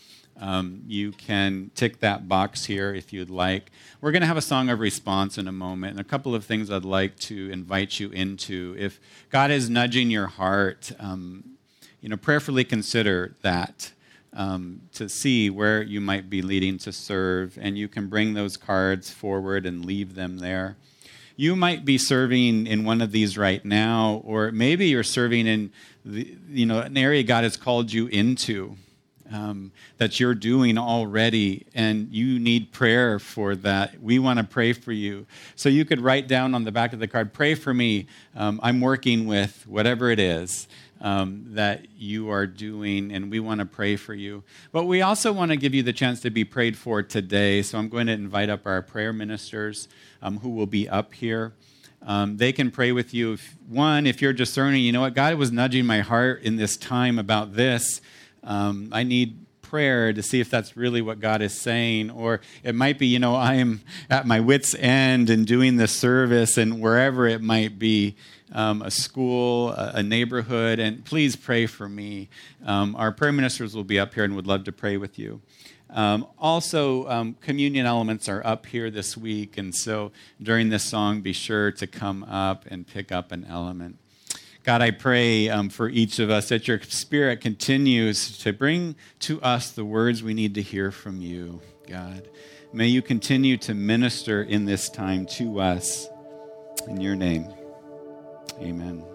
Um, 0.40 0.82
you 0.86 1.12
can 1.12 1.70
tick 1.74 2.00
that 2.00 2.28
box 2.28 2.64
here 2.64 2.94
if 2.94 3.12
you'd 3.12 3.30
like. 3.30 3.70
We're 4.00 4.10
going 4.12 4.22
to 4.22 4.26
have 4.26 4.36
a 4.36 4.42
song 4.42 4.68
of 4.68 4.80
response 4.80 5.38
in 5.38 5.46
a 5.46 5.52
moment, 5.52 5.92
and 5.92 6.00
a 6.00 6.04
couple 6.04 6.34
of 6.34 6.44
things 6.44 6.70
I'd 6.70 6.84
like 6.84 7.18
to 7.20 7.50
invite 7.50 8.00
you 8.00 8.10
into. 8.10 8.74
If 8.78 8.98
God 9.30 9.50
is 9.50 9.70
nudging 9.70 10.10
your 10.10 10.26
heart, 10.26 10.90
um, 10.98 11.44
you 12.00 12.08
know, 12.08 12.16
prayerfully 12.16 12.64
consider 12.64 13.36
that 13.42 13.92
um, 14.34 14.80
to 14.92 15.08
see 15.08 15.48
where 15.48 15.82
you 15.82 16.00
might 16.00 16.28
be 16.28 16.42
leading 16.42 16.76
to 16.78 16.92
serve, 16.92 17.56
and 17.60 17.78
you 17.78 17.88
can 17.88 18.08
bring 18.08 18.34
those 18.34 18.56
cards 18.56 19.10
forward 19.10 19.64
and 19.64 19.84
leave 19.84 20.14
them 20.14 20.38
there. 20.38 20.76
You 21.36 21.56
might 21.56 21.84
be 21.84 21.98
serving 21.98 22.66
in 22.66 22.84
one 22.84 23.00
of 23.00 23.12
these 23.12 23.38
right 23.38 23.64
now, 23.64 24.22
or 24.24 24.52
maybe 24.52 24.86
you're 24.86 25.02
serving 25.02 25.46
in 25.46 25.72
the, 26.04 26.36
you 26.48 26.66
know 26.66 26.80
an 26.80 26.96
area 26.96 27.22
God 27.22 27.44
has 27.44 27.56
called 27.56 27.92
you 27.92 28.06
into. 28.08 28.76
Um, 29.32 29.72
that 29.96 30.20
you're 30.20 30.34
doing 30.34 30.76
already, 30.76 31.66
and 31.74 32.12
you 32.12 32.38
need 32.38 32.72
prayer 32.72 33.18
for 33.18 33.56
that. 33.56 33.98
We 34.02 34.18
want 34.18 34.38
to 34.38 34.44
pray 34.44 34.74
for 34.74 34.92
you. 34.92 35.26
So 35.56 35.70
you 35.70 35.86
could 35.86 35.98
write 36.02 36.28
down 36.28 36.54
on 36.54 36.64
the 36.64 36.70
back 36.70 36.92
of 36.92 36.98
the 36.98 37.08
card, 37.08 37.32
Pray 37.32 37.54
for 37.54 37.72
me. 37.72 38.06
Um, 38.36 38.60
I'm 38.62 38.82
working 38.82 39.26
with 39.26 39.66
whatever 39.66 40.10
it 40.10 40.20
is 40.20 40.68
um, 41.00 41.44
that 41.50 41.86
you 41.96 42.30
are 42.30 42.46
doing, 42.46 43.12
and 43.12 43.30
we 43.30 43.40
want 43.40 43.60
to 43.60 43.66
pray 43.66 43.96
for 43.96 44.14
you. 44.14 44.42
But 44.72 44.84
we 44.84 45.02
also 45.02 45.32
want 45.32 45.50
to 45.50 45.56
give 45.56 45.74
you 45.74 45.82
the 45.82 45.92
chance 45.92 46.20
to 46.20 46.30
be 46.30 46.44
prayed 46.44 46.76
for 46.76 47.02
today. 47.02 47.62
So 47.62 47.78
I'm 47.78 47.88
going 47.88 48.06
to 48.06 48.12
invite 48.12 48.48
up 48.48 48.66
our 48.66 48.82
prayer 48.82 49.12
ministers 49.12 49.88
um, 50.22 50.38
who 50.38 50.50
will 50.50 50.66
be 50.66 50.88
up 50.88 51.14
here. 51.14 51.52
Um, 52.06 52.36
they 52.36 52.52
can 52.52 52.70
pray 52.70 52.92
with 52.92 53.14
you. 53.14 53.34
If, 53.34 53.56
one, 53.68 54.06
if 54.06 54.20
you're 54.20 54.32
discerning, 54.32 54.82
you 54.82 54.92
know 54.92 55.00
what? 55.00 55.14
God 55.14 55.34
was 55.34 55.50
nudging 55.50 55.86
my 55.86 56.00
heart 56.00 56.42
in 56.42 56.56
this 56.56 56.76
time 56.76 57.18
about 57.18 57.54
this. 57.54 58.00
Um, 58.42 58.90
I 58.92 59.04
need 59.04 59.44
prayer 59.62 60.12
to 60.12 60.22
see 60.22 60.38
if 60.38 60.50
that's 60.50 60.76
really 60.76 61.02
what 61.02 61.18
God 61.18 61.42
is 61.42 61.52
saying. 61.52 62.10
Or 62.10 62.40
it 62.62 62.74
might 62.74 62.98
be, 62.98 63.06
you 63.06 63.18
know, 63.18 63.34
I 63.34 63.54
am 63.54 63.80
at 64.10 64.26
my 64.26 64.38
wits' 64.38 64.74
end 64.74 65.30
and 65.30 65.46
doing 65.46 65.76
the 65.76 65.88
service 65.88 66.58
and 66.58 66.80
wherever 66.80 67.26
it 67.26 67.42
might 67.42 67.78
be. 67.78 68.16
Um, 68.54 68.82
a 68.82 68.90
school, 68.90 69.70
a, 69.70 69.94
a, 69.96 70.02
neighborhood, 70.02 70.78
and 70.78 71.04
please 71.04 71.34
pray 71.34 71.66
for 71.66 71.88
me. 71.88 72.28
Um, 72.64 72.94
our 72.94 73.10
prayer 73.10 73.32
ministers 73.32 73.74
will 73.74 73.82
be 73.82 73.98
up 73.98 74.14
here 74.14 74.22
and 74.22 74.36
would 74.36 74.46
love 74.46 74.62
to 74.64 74.72
pray 74.72 74.96
with 74.96 75.18
you. 75.18 75.42
Um, 75.90 76.26
also, 76.38 77.08
um, 77.08 77.34
communion 77.40 77.84
elements 77.84 78.28
are 78.28 78.44
up 78.46 78.66
here 78.66 78.90
this 78.90 79.16
week, 79.16 79.58
and 79.58 79.74
so 79.74 80.12
during 80.42 80.68
this 80.68 80.84
song, 80.84 81.20
be 81.20 81.32
sure 81.32 81.72
to 81.72 81.86
come 81.86 82.24
up 82.24 82.64
and 82.68 82.86
pick 82.86 83.12
up 83.12 83.32
an 83.32 83.44
element. 83.48 83.98
God, 84.64 84.80
I 84.80 84.92
pray 84.92 85.50
um, 85.50 85.68
for 85.68 85.90
each 85.90 86.18
of 86.18 86.30
us 86.30 86.48
that 86.48 86.66
your 86.66 86.80
Spirit 86.80 87.42
continues 87.42 88.38
to 88.38 88.52
bring 88.52 88.96
to 89.20 89.40
us 89.42 89.70
the 89.70 89.84
words 89.84 90.22
we 90.22 90.32
need 90.32 90.54
to 90.54 90.62
hear 90.62 90.90
from 90.90 91.20
you, 91.20 91.60
God. 91.86 92.28
May 92.72 92.88
you 92.88 93.02
continue 93.02 93.58
to 93.58 93.74
minister 93.74 94.42
in 94.42 94.64
this 94.64 94.88
time 94.88 95.26
to 95.26 95.60
us. 95.60 96.08
In 96.88 97.00
your 97.00 97.14
name, 97.14 97.46
amen. 98.64 99.13